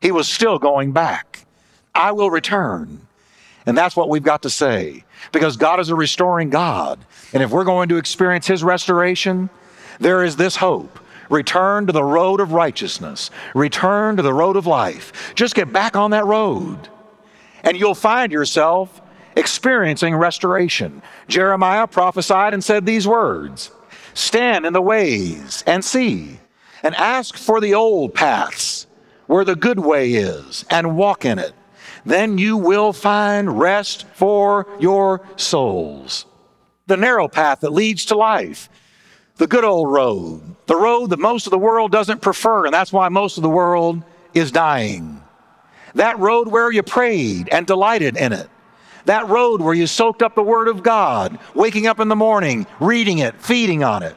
he 0.00 0.12
was 0.12 0.28
still 0.28 0.58
going 0.58 0.92
back. 0.92 1.44
I 1.94 2.12
will 2.12 2.30
return. 2.30 3.06
And 3.66 3.76
that's 3.76 3.96
what 3.96 4.08
we've 4.08 4.22
got 4.22 4.42
to 4.42 4.50
say 4.50 5.04
because 5.32 5.56
God 5.56 5.80
is 5.80 5.88
a 5.88 5.94
restoring 5.94 6.50
God. 6.50 7.04
And 7.32 7.42
if 7.42 7.50
we're 7.50 7.64
going 7.64 7.88
to 7.88 7.96
experience 7.96 8.46
his 8.46 8.62
restoration, 8.62 9.50
there 9.98 10.24
is 10.24 10.36
this 10.36 10.56
hope. 10.56 10.98
Return 11.30 11.86
to 11.86 11.92
the 11.92 12.04
road 12.04 12.40
of 12.40 12.52
righteousness. 12.52 13.30
Return 13.54 14.16
to 14.16 14.22
the 14.22 14.32
road 14.32 14.56
of 14.56 14.66
life. 14.66 15.34
Just 15.34 15.54
get 15.54 15.72
back 15.72 15.96
on 15.96 16.12
that 16.12 16.24
road. 16.24 16.88
And 17.62 17.78
you'll 17.78 17.94
find 17.94 18.32
yourself 18.32 19.02
experiencing 19.36 20.16
restoration. 20.16 21.02
Jeremiah 21.28 21.86
prophesied 21.86 22.54
and 22.54 22.64
said 22.64 22.86
these 22.86 23.06
words 23.06 23.70
Stand 24.14 24.66
in 24.66 24.72
the 24.72 24.82
ways 24.82 25.62
and 25.66 25.84
see, 25.84 26.40
and 26.82 26.94
ask 26.96 27.36
for 27.36 27.60
the 27.60 27.74
old 27.74 28.14
paths 28.14 28.86
where 29.26 29.44
the 29.44 29.54
good 29.54 29.78
way 29.78 30.12
is, 30.14 30.64
and 30.70 30.96
walk 30.96 31.24
in 31.24 31.38
it. 31.38 31.52
Then 32.04 32.38
you 32.38 32.56
will 32.56 32.92
find 32.92 33.60
rest 33.60 34.06
for 34.14 34.66
your 34.80 35.20
souls. 35.36 36.24
The 36.86 36.96
narrow 36.96 37.28
path 37.28 37.60
that 37.60 37.72
leads 37.72 38.06
to 38.06 38.16
life 38.16 38.70
the 39.38 39.46
good 39.46 39.64
old 39.64 39.90
road, 39.90 40.42
the 40.66 40.76
road 40.76 41.10
that 41.10 41.18
most 41.18 41.46
of 41.46 41.50
the 41.50 41.58
world 41.58 41.90
doesn't 41.90 42.20
prefer, 42.20 42.66
and 42.66 42.74
that's 42.74 42.92
why 42.92 43.08
most 43.08 43.38
of 43.38 43.42
the 43.42 43.48
world 43.48 44.02
is 44.34 44.52
dying. 44.52 45.22
That 45.94 46.18
road 46.18 46.48
where 46.48 46.70
you 46.70 46.82
prayed 46.82 47.48
and 47.50 47.66
delighted 47.66 48.16
in 48.16 48.32
it. 48.32 48.48
That 49.06 49.28
road 49.28 49.62
where 49.62 49.74
you 49.74 49.86
soaked 49.86 50.22
up 50.22 50.34
the 50.34 50.42
Word 50.42 50.68
of 50.68 50.82
God, 50.82 51.38
waking 51.54 51.86
up 51.86 51.98
in 51.98 52.08
the 52.08 52.16
morning, 52.16 52.66
reading 52.78 53.18
it, 53.18 53.40
feeding 53.40 53.82
on 53.82 54.02
it. 54.02 54.14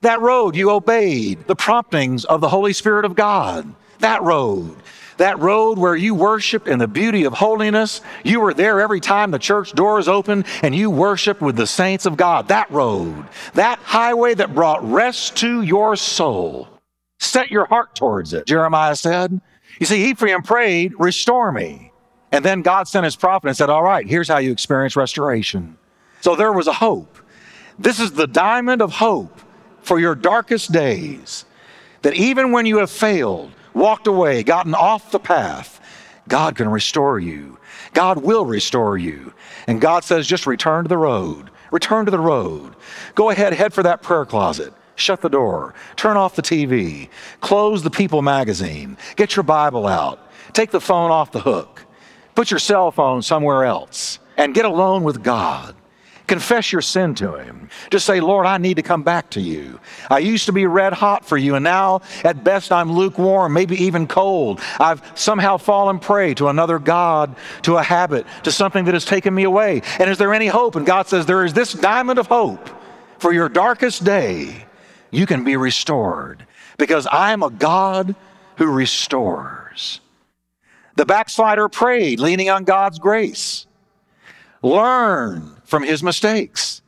That 0.00 0.20
road 0.20 0.56
you 0.56 0.70
obeyed 0.70 1.46
the 1.46 1.56
promptings 1.56 2.24
of 2.24 2.40
the 2.40 2.48
Holy 2.48 2.72
Spirit 2.72 3.04
of 3.04 3.14
God. 3.14 3.74
That 3.98 4.22
road 4.22 4.76
that 5.20 5.38
road 5.38 5.78
where 5.78 5.94
you 5.94 6.14
worshiped 6.14 6.66
in 6.68 6.78
the 6.78 6.88
beauty 6.88 7.24
of 7.24 7.32
holiness. 7.32 8.00
You 8.24 8.40
were 8.40 8.52
there 8.52 8.80
every 8.80 9.00
time 9.00 9.30
the 9.30 9.38
church 9.38 9.72
doors 9.72 10.08
opened 10.08 10.46
and 10.62 10.74
you 10.74 10.90
worshiped 10.90 11.40
with 11.40 11.56
the 11.56 11.66
saints 11.66 12.06
of 12.06 12.16
God. 12.16 12.48
That 12.48 12.70
road, 12.70 13.24
that 13.54 13.78
highway 13.78 14.34
that 14.34 14.54
brought 14.54 14.82
rest 14.88 15.36
to 15.38 15.62
your 15.62 15.96
soul. 15.96 16.68
Set 17.18 17.50
your 17.50 17.66
heart 17.66 17.94
towards 17.94 18.32
it, 18.32 18.46
Jeremiah 18.46 18.96
said. 18.96 19.40
You 19.78 19.86
see, 19.86 20.10
Ephraim 20.10 20.42
prayed, 20.42 20.94
Restore 20.98 21.52
me. 21.52 21.92
And 22.32 22.44
then 22.44 22.62
God 22.62 22.88
sent 22.88 23.04
his 23.04 23.16
prophet 23.16 23.48
and 23.48 23.56
said, 23.56 23.70
All 23.70 23.82
right, 23.82 24.06
here's 24.06 24.28
how 24.28 24.38
you 24.38 24.52
experience 24.52 24.96
restoration. 24.96 25.76
So 26.20 26.36
there 26.36 26.52
was 26.52 26.66
a 26.66 26.72
hope. 26.72 27.18
This 27.78 28.00
is 28.00 28.12
the 28.12 28.26
diamond 28.26 28.82
of 28.82 28.92
hope 28.92 29.40
for 29.82 29.98
your 29.98 30.14
darkest 30.14 30.72
days. 30.72 31.44
That 32.02 32.14
even 32.14 32.52
when 32.52 32.64
you 32.64 32.78
have 32.78 32.90
failed, 32.90 33.52
walked 33.74 34.06
away, 34.06 34.42
gotten 34.42 34.74
off 34.74 35.10
the 35.10 35.18
path, 35.18 35.80
God 36.28 36.56
can 36.56 36.68
restore 36.68 37.18
you. 37.18 37.58
God 37.92 38.22
will 38.22 38.44
restore 38.44 38.96
you. 38.96 39.32
And 39.66 39.80
God 39.80 40.04
says, 40.04 40.26
just 40.26 40.46
return 40.46 40.84
to 40.84 40.88
the 40.88 40.98
road. 40.98 41.50
Return 41.70 42.04
to 42.04 42.10
the 42.10 42.18
road. 42.18 42.74
Go 43.14 43.30
ahead, 43.30 43.52
head 43.52 43.72
for 43.72 43.82
that 43.82 44.02
prayer 44.02 44.24
closet. 44.24 44.72
Shut 44.96 45.22
the 45.22 45.28
door. 45.28 45.74
Turn 45.96 46.16
off 46.16 46.36
the 46.36 46.42
TV. 46.42 47.08
Close 47.40 47.82
the 47.82 47.90
People 47.90 48.22
magazine. 48.22 48.96
Get 49.16 49.34
your 49.34 49.42
Bible 49.42 49.86
out. 49.86 50.30
Take 50.52 50.70
the 50.70 50.80
phone 50.80 51.10
off 51.10 51.32
the 51.32 51.40
hook. 51.40 51.84
Put 52.34 52.50
your 52.50 52.60
cell 52.60 52.90
phone 52.90 53.22
somewhere 53.22 53.64
else 53.64 54.18
and 54.36 54.54
get 54.54 54.64
alone 54.64 55.02
with 55.02 55.22
God. 55.22 55.74
Confess 56.30 56.70
your 56.70 56.80
sin 56.80 57.16
to 57.16 57.34
Him. 57.34 57.68
Just 57.90 58.06
say, 58.06 58.20
Lord, 58.20 58.46
I 58.46 58.56
need 58.56 58.74
to 58.74 58.84
come 58.84 59.02
back 59.02 59.30
to 59.30 59.40
you. 59.40 59.80
I 60.08 60.20
used 60.20 60.46
to 60.46 60.52
be 60.52 60.64
red 60.64 60.92
hot 60.92 61.24
for 61.24 61.36
you, 61.36 61.56
and 61.56 61.64
now 61.64 62.02
at 62.22 62.44
best 62.44 62.70
I'm 62.70 62.92
lukewarm, 62.92 63.52
maybe 63.52 63.74
even 63.82 64.06
cold. 64.06 64.60
I've 64.78 65.02
somehow 65.18 65.56
fallen 65.56 65.98
prey 65.98 66.34
to 66.34 66.46
another 66.46 66.78
God, 66.78 67.34
to 67.62 67.78
a 67.78 67.82
habit, 67.82 68.28
to 68.44 68.52
something 68.52 68.84
that 68.84 68.94
has 68.94 69.04
taken 69.04 69.34
me 69.34 69.42
away. 69.42 69.82
And 69.98 70.08
is 70.08 70.18
there 70.18 70.32
any 70.32 70.46
hope? 70.46 70.76
And 70.76 70.86
God 70.86 71.08
says, 71.08 71.26
There 71.26 71.44
is 71.44 71.52
this 71.52 71.72
diamond 71.72 72.20
of 72.20 72.28
hope 72.28 72.70
for 73.18 73.32
your 73.32 73.48
darkest 73.48 74.04
day. 74.04 74.66
You 75.10 75.26
can 75.26 75.42
be 75.42 75.56
restored 75.56 76.46
because 76.78 77.08
I 77.08 77.32
am 77.32 77.42
a 77.42 77.50
God 77.50 78.14
who 78.54 78.66
restores. 78.66 80.00
The 80.94 81.06
backslider 81.06 81.68
prayed, 81.68 82.20
leaning 82.20 82.50
on 82.50 82.62
God's 82.62 83.00
grace. 83.00 83.66
Learn 84.62 85.56
from 85.64 85.82
his 85.82 86.02
mistakes 86.02 86.82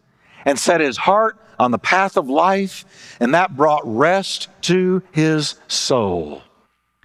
and 0.45 0.59
set 0.59 0.81
his 0.81 0.97
heart 0.97 1.39
on 1.59 1.71
the 1.71 1.79
path 1.79 2.17
of 2.17 2.29
life, 2.29 3.17
and 3.21 3.35
that 3.35 3.57
brought 3.57 3.83
rest 3.85 4.49
to 4.63 5.03
his 5.13 5.55
soul. 5.69 6.43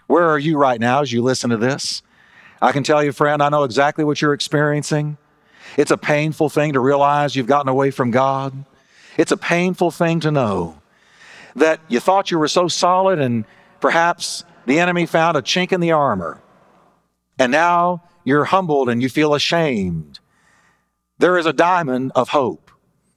Where 0.08 0.28
are 0.30 0.40
you 0.40 0.58
right 0.58 0.80
now 0.80 1.02
as 1.02 1.12
you 1.12 1.22
listen 1.22 1.50
to 1.52 1.58
this? 1.58 2.02
I 2.62 2.72
can 2.72 2.84
tell 2.84 3.04
you, 3.04 3.12
friend, 3.12 3.44
I 3.44 3.50
know 3.50 3.64
exactly 3.64 4.04
what 4.04 4.22
you're 4.22 4.34
experiencing. 4.34 5.18
It's 5.78 5.92
a 5.92 5.98
painful 5.98 6.50
thing 6.50 6.74
to 6.74 6.80
realize 6.80 7.36
you've 7.36 7.46
gotten 7.46 7.70
away 7.70 7.92
from 7.92 8.10
God. 8.10 8.66
It's 9.18 9.32
a 9.32 9.38
painful 9.38 9.92
thing 9.92 10.20
to 10.22 10.32
know 10.32 10.82
that 11.56 11.80
you 11.88 12.00
thought 12.00 12.32
you 12.32 12.40
were 12.40 12.48
so 12.48 12.68
solid 12.68 13.20
and 13.20 13.46
perhaps 13.80 14.44
the 14.66 14.80
enemy 14.80 15.06
found 15.06 15.38
a 15.38 15.42
chink 15.42 15.72
in 15.72 15.82
the 15.82 15.92
armor. 15.92 16.42
And 17.38 17.52
now 17.52 18.04
you're 18.24 18.46
humbled 18.46 18.90
and 18.90 19.02
you 19.02 19.10
feel 19.10 19.34
ashamed 19.34 20.20
there 21.20 21.38
is 21.38 21.46
a 21.46 21.54
diamond 21.54 22.12
of 22.16 22.30
hope. 22.30 22.72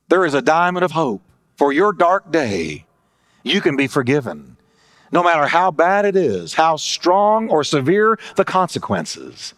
There 0.09 0.25
is 0.25 0.35
a 0.35 0.43
diamond 0.43 0.85
of 0.85 0.93
hope. 0.93 1.23
For 1.57 1.73
your 1.73 1.93
dark 1.93 2.33
day, 2.33 2.87
you 3.43 3.61
can 3.61 3.77
be 3.77 3.87
forgiven. 3.87 4.57
No 5.13 5.23
matter 5.23 5.47
how 5.47 5.71
bad 5.71 6.05
it 6.05 6.17
is, 6.17 6.55
how 6.55 6.77
strong 6.77 7.51
or 7.51 7.65
severe 7.65 8.19
the 8.37 8.45
consequences, 8.45 9.55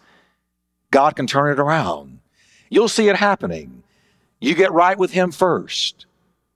God 0.91 1.15
can 1.15 1.27
turn 1.27 1.51
it 1.51 1.59
around. 1.59 2.19
You'll 2.69 2.89
see 2.89 3.07
it 3.07 3.15
happening. 3.15 3.83
You 4.41 4.55
get 4.55 4.73
right 4.73 4.97
with 4.97 5.11
Him 5.11 5.31
first. 5.31 6.05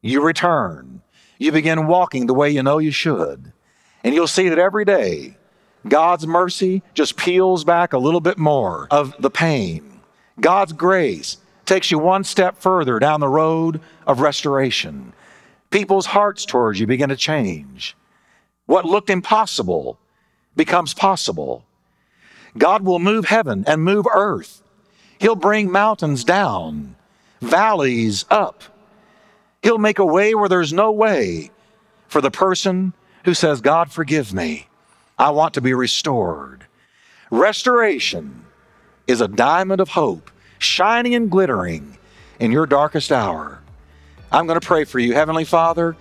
You 0.01 0.21
return. 0.21 1.01
You 1.37 1.51
begin 1.51 1.87
walking 1.87 2.25
the 2.25 2.33
way 2.33 2.49
you 2.49 2.63
know 2.63 2.79
you 2.79 2.91
should. 2.91 3.53
And 4.03 4.13
you'll 4.13 4.27
see 4.27 4.49
that 4.49 4.59
every 4.59 4.83
day, 4.83 5.37
God's 5.87 6.27
mercy 6.27 6.81
just 6.93 7.17
peels 7.17 7.63
back 7.63 7.93
a 7.93 7.97
little 7.97 8.19
bit 8.19 8.37
more 8.37 8.87
of 8.91 9.15
the 9.19 9.29
pain. 9.29 10.01
God's 10.39 10.73
grace 10.73 11.37
takes 11.67 11.91
you 11.91 11.99
one 11.99 12.23
step 12.23 12.57
further 12.57 12.97
down 12.97 13.19
the 13.19 13.27
road 13.27 13.79
of 14.07 14.21
restoration. 14.21 15.13
People's 15.69 16.07
hearts 16.07 16.45
towards 16.45 16.79
you 16.79 16.87
begin 16.87 17.09
to 17.09 17.15
change. 17.15 17.95
What 18.65 18.85
looked 18.85 19.09
impossible 19.09 19.99
becomes 20.55 20.93
possible. 20.93 21.63
God 22.57 22.83
will 22.83 22.99
move 22.99 23.25
heaven 23.25 23.63
and 23.67 23.83
move 23.83 24.07
earth. 24.11 24.63
He'll 25.19 25.35
bring 25.35 25.71
mountains 25.71 26.23
down, 26.23 26.95
valleys 27.41 28.25
up. 28.29 28.63
He'll 29.61 29.77
make 29.77 29.99
a 29.99 30.05
way 30.05 30.33
where 30.35 30.49
there's 30.49 30.73
no 30.73 30.91
way 30.91 31.51
for 32.07 32.21
the 32.21 32.31
person 32.31 32.93
who 33.25 33.33
says, 33.33 33.61
God, 33.61 33.91
forgive 33.91 34.33
me. 34.33 34.67
I 35.19 35.31
want 35.31 35.53
to 35.55 35.61
be 35.61 35.73
restored. 35.73 36.65
Restoration 37.29 38.45
is 39.07 39.19
a 39.19 39.27
diamond 39.27 39.81
of 39.81 39.89
hope 39.89 40.31
shining 40.59 41.15
and 41.15 41.29
glittering 41.29 41.97
in 42.39 42.51
your 42.51 42.65
darkest 42.65 43.11
hour. 43.11 43.59
I'm 44.31 44.47
going 44.47 44.59
to 44.59 44.65
pray 44.65 44.83
for 44.83 44.99
you. 44.99 45.13
Heavenly 45.13 45.45
Father, 45.45 45.95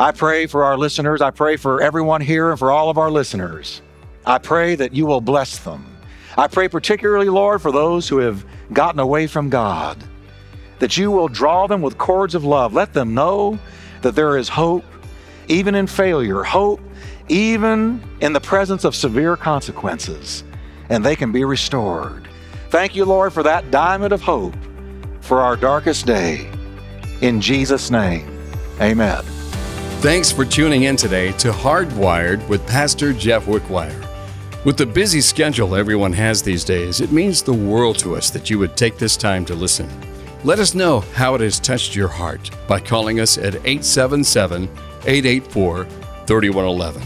I 0.00 0.10
pray 0.12 0.46
for 0.46 0.64
our 0.64 0.76
listeners. 0.76 1.20
I 1.20 1.30
pray 1.30 1.56
for 1.56 1.80
everyone 1.80 2.20
here 2.20 2.50
and 2.50 2.58
for 2.58 2.72
all 2.72 2.90
of 2.90 2.98
our 2.98 3.10
listeners. 3.10 3.82
I 4.26 4.38
pray 4.38 4.74
that 4.74 4.92
you 4.92 5.06
will 5.06 5.20
bless 5.20 5.58
them. 5.58 5.86
I 6.36 6.48
pray 6.48 6.68
particularly, 6.68 7.28
Lord, 7.28 7.60
for 7.60 7.72
those 7.72 8.08
who 8.08 8.18
have 8.18 8.44
gotten 8.72 9.00
away 9.00 9.26
from 9.26 9.50
God, 9.50 10.02
that 10.78 10.96
you 10.96 11.10
will 11.10 11.28
draw 11.28 11.66
them 11.66 11.82
with 11.82 11.98
cords 11.98 12.34
of 12.34 12.44
love. 12.44 12.72
Let 12.72 12.92
them 12.94 13.14
know 13.14 13.58
that 14.00 14.14
there 14.14 14.36
is 14.36 14.48
hope, 14.48 14.84
even 15.48 15.74
in 15.74 15.86
failure, 15.86 16.42
hope, 16.42 16.80
even 17.28 18.02
in 18.20 18.32
the 18.32 18.40
presence 18.40 18.84
of 18.84 18.96
severe 18.96 19.36
consequences, 19.36 20.42
and 20.88 21.04
they 21.04 21.14
can 21.14 21.32
be 21.32 21.44
restored. 21.44 22.28
Thank 22.72 22.96
you, 22.96 23.04
Lord, 23.04 23.34
for 23.34 23.42
that 23.42 23.70
diamond 23.70 24.14
of 24.14 24.22
hope 24.22 24.54
for 25.20 25.42
our 25.42 25.56
darkest 25.56 26.06
day. 26.06 26.50
In 27.20 27.38
Jesus' 27.38 27.90
name, 27.90 28.26
amen. 28.80 29.22
Thanks 30.00 30.32
for 30.32 30.46
tuning 30.46 30.84
in 30.84 30.96
today 30.96 31.32
to 31.32 31.52
Hardwired 31.52 32.48
with 32.48 32.66
Pastor 32.66 33.12
Jeff 33.12 33.44
Wickwire. 33.44 34.08
With 34.64 34.78
the 34.78 34.86
busy 34.86 35.20
schedule 35.20 35.76
everyone 35.76 36.14
has 36.14 36.40
these 36.40 36.64
days, 36.64 37.02
it 37.02 37.12
means 37.12 37.42
the 37.42 37.52
world 37.52 37.98
to 37.98 38.16
us 38.16 38.30
that 38.30 38.48
you 38.48 38.58
would 38.58 38.74
take 38.74 38.96
this 38.96 39.18
time 39.18 39.44
to 39.44 39.54
listen. 39.54 39.90
Let 40.42 40.58
us 40.58 40.74
know 40.74 41.00
how 41.12 41.34
it 41.34 41.42
has 41.42 41.60
touched 41.60 41.94
your 41.94 42.08
heart 42.08 42.50
by 42.66 42.80
calling 42.80 43.20
us 43.20 43.36
at 43.36 43.54
877 43.54 44.62
884 45.04 45.84
3111. 46.26 47.02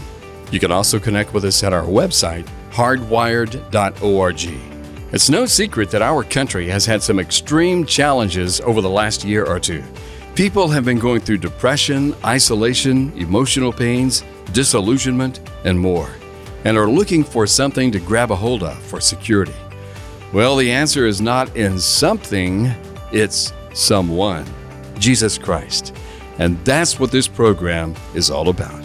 You 0.49 0.61
can 0.61 0.71
also 0.71 0.97
connect 0.97 1.33
with 1.33 1.43
us 1.43 1.61
at 1.61 1.73
our 1.73 1.83
website, 1.83 2.47
hardwired.org. 2.71 4.76
It's 5.13 5.29
no 5.29 5.45
secret 5.45 5.89
that 5.91 6.01
our 6.01 6.21
country 6.21 6.67
has 6.67 6.85
had 6.85 7.01
some 7.01 7.17
extreme 7.17 7.85
challenges 7.85 8.59
over 8.59 8.81
the 8.81 8.89
last 8.89 9.23
year 9.23 9.45
or 9.45 9.57
two. 9.57 9.81
People 10.35 10.67
have 10.67 10.83
been 10.83 10.99
going 10.99 11.21
through 11.21 11.37
depression, 11.37 12.13
isolation, 12.25 13.13
emotional 13.17 13.71
pains, 13.71 14.25
disillusionment, 14.51 15.39
and 15.63 15.79
more, 15.79 16.09
and 16.65 16.77
are 16.77 16.89
looking 16.89 17.23
for 17.23 17.47
something 17.47 17.89
to 17.89 18.01
grab 18.01 18.31
a 18.31 18.35
hold 18.35 18.63
of 18.63 18.77
for 18.83 18.99
security. 18.99 19.55
Well, 20.33 20.57
the 20.57 20.69
answer 20.69 21.07
is 21.07 21.21
not 21.21 21.55
in 21.55 21.79
something, 21.79 22.69
it's 23.13 23.53
someone 23.73 24.45
Jesus 24.99 25.37
Christ. 25.37 25.95
And 26.37 26.63
that's 26.65 26.99
what 26.99 27.11
this 27.11 27.29
program 27.29 27.95
is 28.13 28.29
all 28.29 28.49
about. 28.49 28.83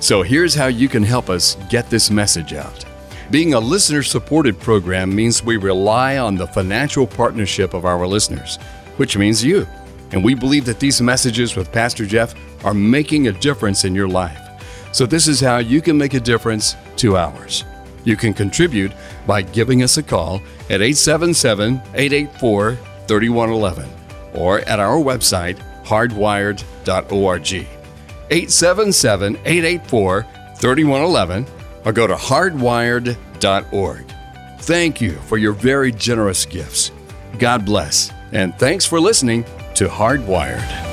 So 0.00 0.20
here's 0.20 0.54
how 0.54 0.66
you 0.66 0.88
can 0.88 1.02
help 1.02 1.30
us 1.30 1.56
get 1.70 1.88
this 1.88 2.10
message 2.10 2.52
out. 2.52 2.84
Being 3.32 3.54
a 3.54 3.60
listener 3.60 4.02
supported 4.02 4.60
program 4.60 5.16
means 5.16 5.42
we 5.42 5.56
rely 5.56 6.18
on 6.18 6.34
the 6.36 6.46
financial 6.46 7.06
partnership 7.06 7.72
of 7.72 7.86
our 7.86 8.06
listeners, 8.06 8.58
which 8.98 9.16
means 9.16 9.42
you. 9.42 9.66
And 10.10 10.22
we 10.22 10.34
believe 10.34 10.66
that 10.66 10.78
these 10.78 11.00
messages 11.00 11.56
with 11.56 11.72
Pastor 11.72 12.04
Jeff 12.04 12.34
are 12.62 12.74
making 12.74 13.28
a 13.28 13.32
difference 13.32 13.86
in 13.86 13.94
your 13.94 14.06
life. 14.06 14.38
So, 14.92 15.06
this 15.06 15.28
is 15.28 15.40
how 15.40 15.56
you 15.56 15.80
can 15.80 15.96
make 15.96 16.12
a 16.12 16.20
difference 16.20 16.76
to 16.96 17.16
ours. 17.16 17.64
You 18.04 18.16
can 18.16 18.34
contribute 18.34 18.92
by 19.26 19.40
giving 19.40 19.82
us 19.82 19.96
a 19.96 20.02
call 20.02 20.42
at 20.68 20.82
877 20.82 21.80
884 21.94 22.76
3111 23.06 23.88
or 24.34 24.60
at 24.60 24.78
our 24.78 24.98
website, 24.98 25.56
hardwired.org. 25.84 27.52
877 28.30 29.36
884 29.36 30.22
3111 30.58 31.46
or 31.84 31.92
go 31.92 32.06
to 32.06 32.14
hardwired.org. 32.14 34.04
Thank 34.60 35.00
you 35.00 35.12
for 35.12 35.38
your 35.38 35.52
very 35.52 35.92
generous 35.92 36.46
gifts. 36.46 36.92
God 37.38 37.64
bless, 37.64 38.12
and 38.32 38.54
thanks 38.58 38.86
for 38.86 39.00
listening 39.00 39.44
to 39.74 39.88
Hardwired. 39.88 40.91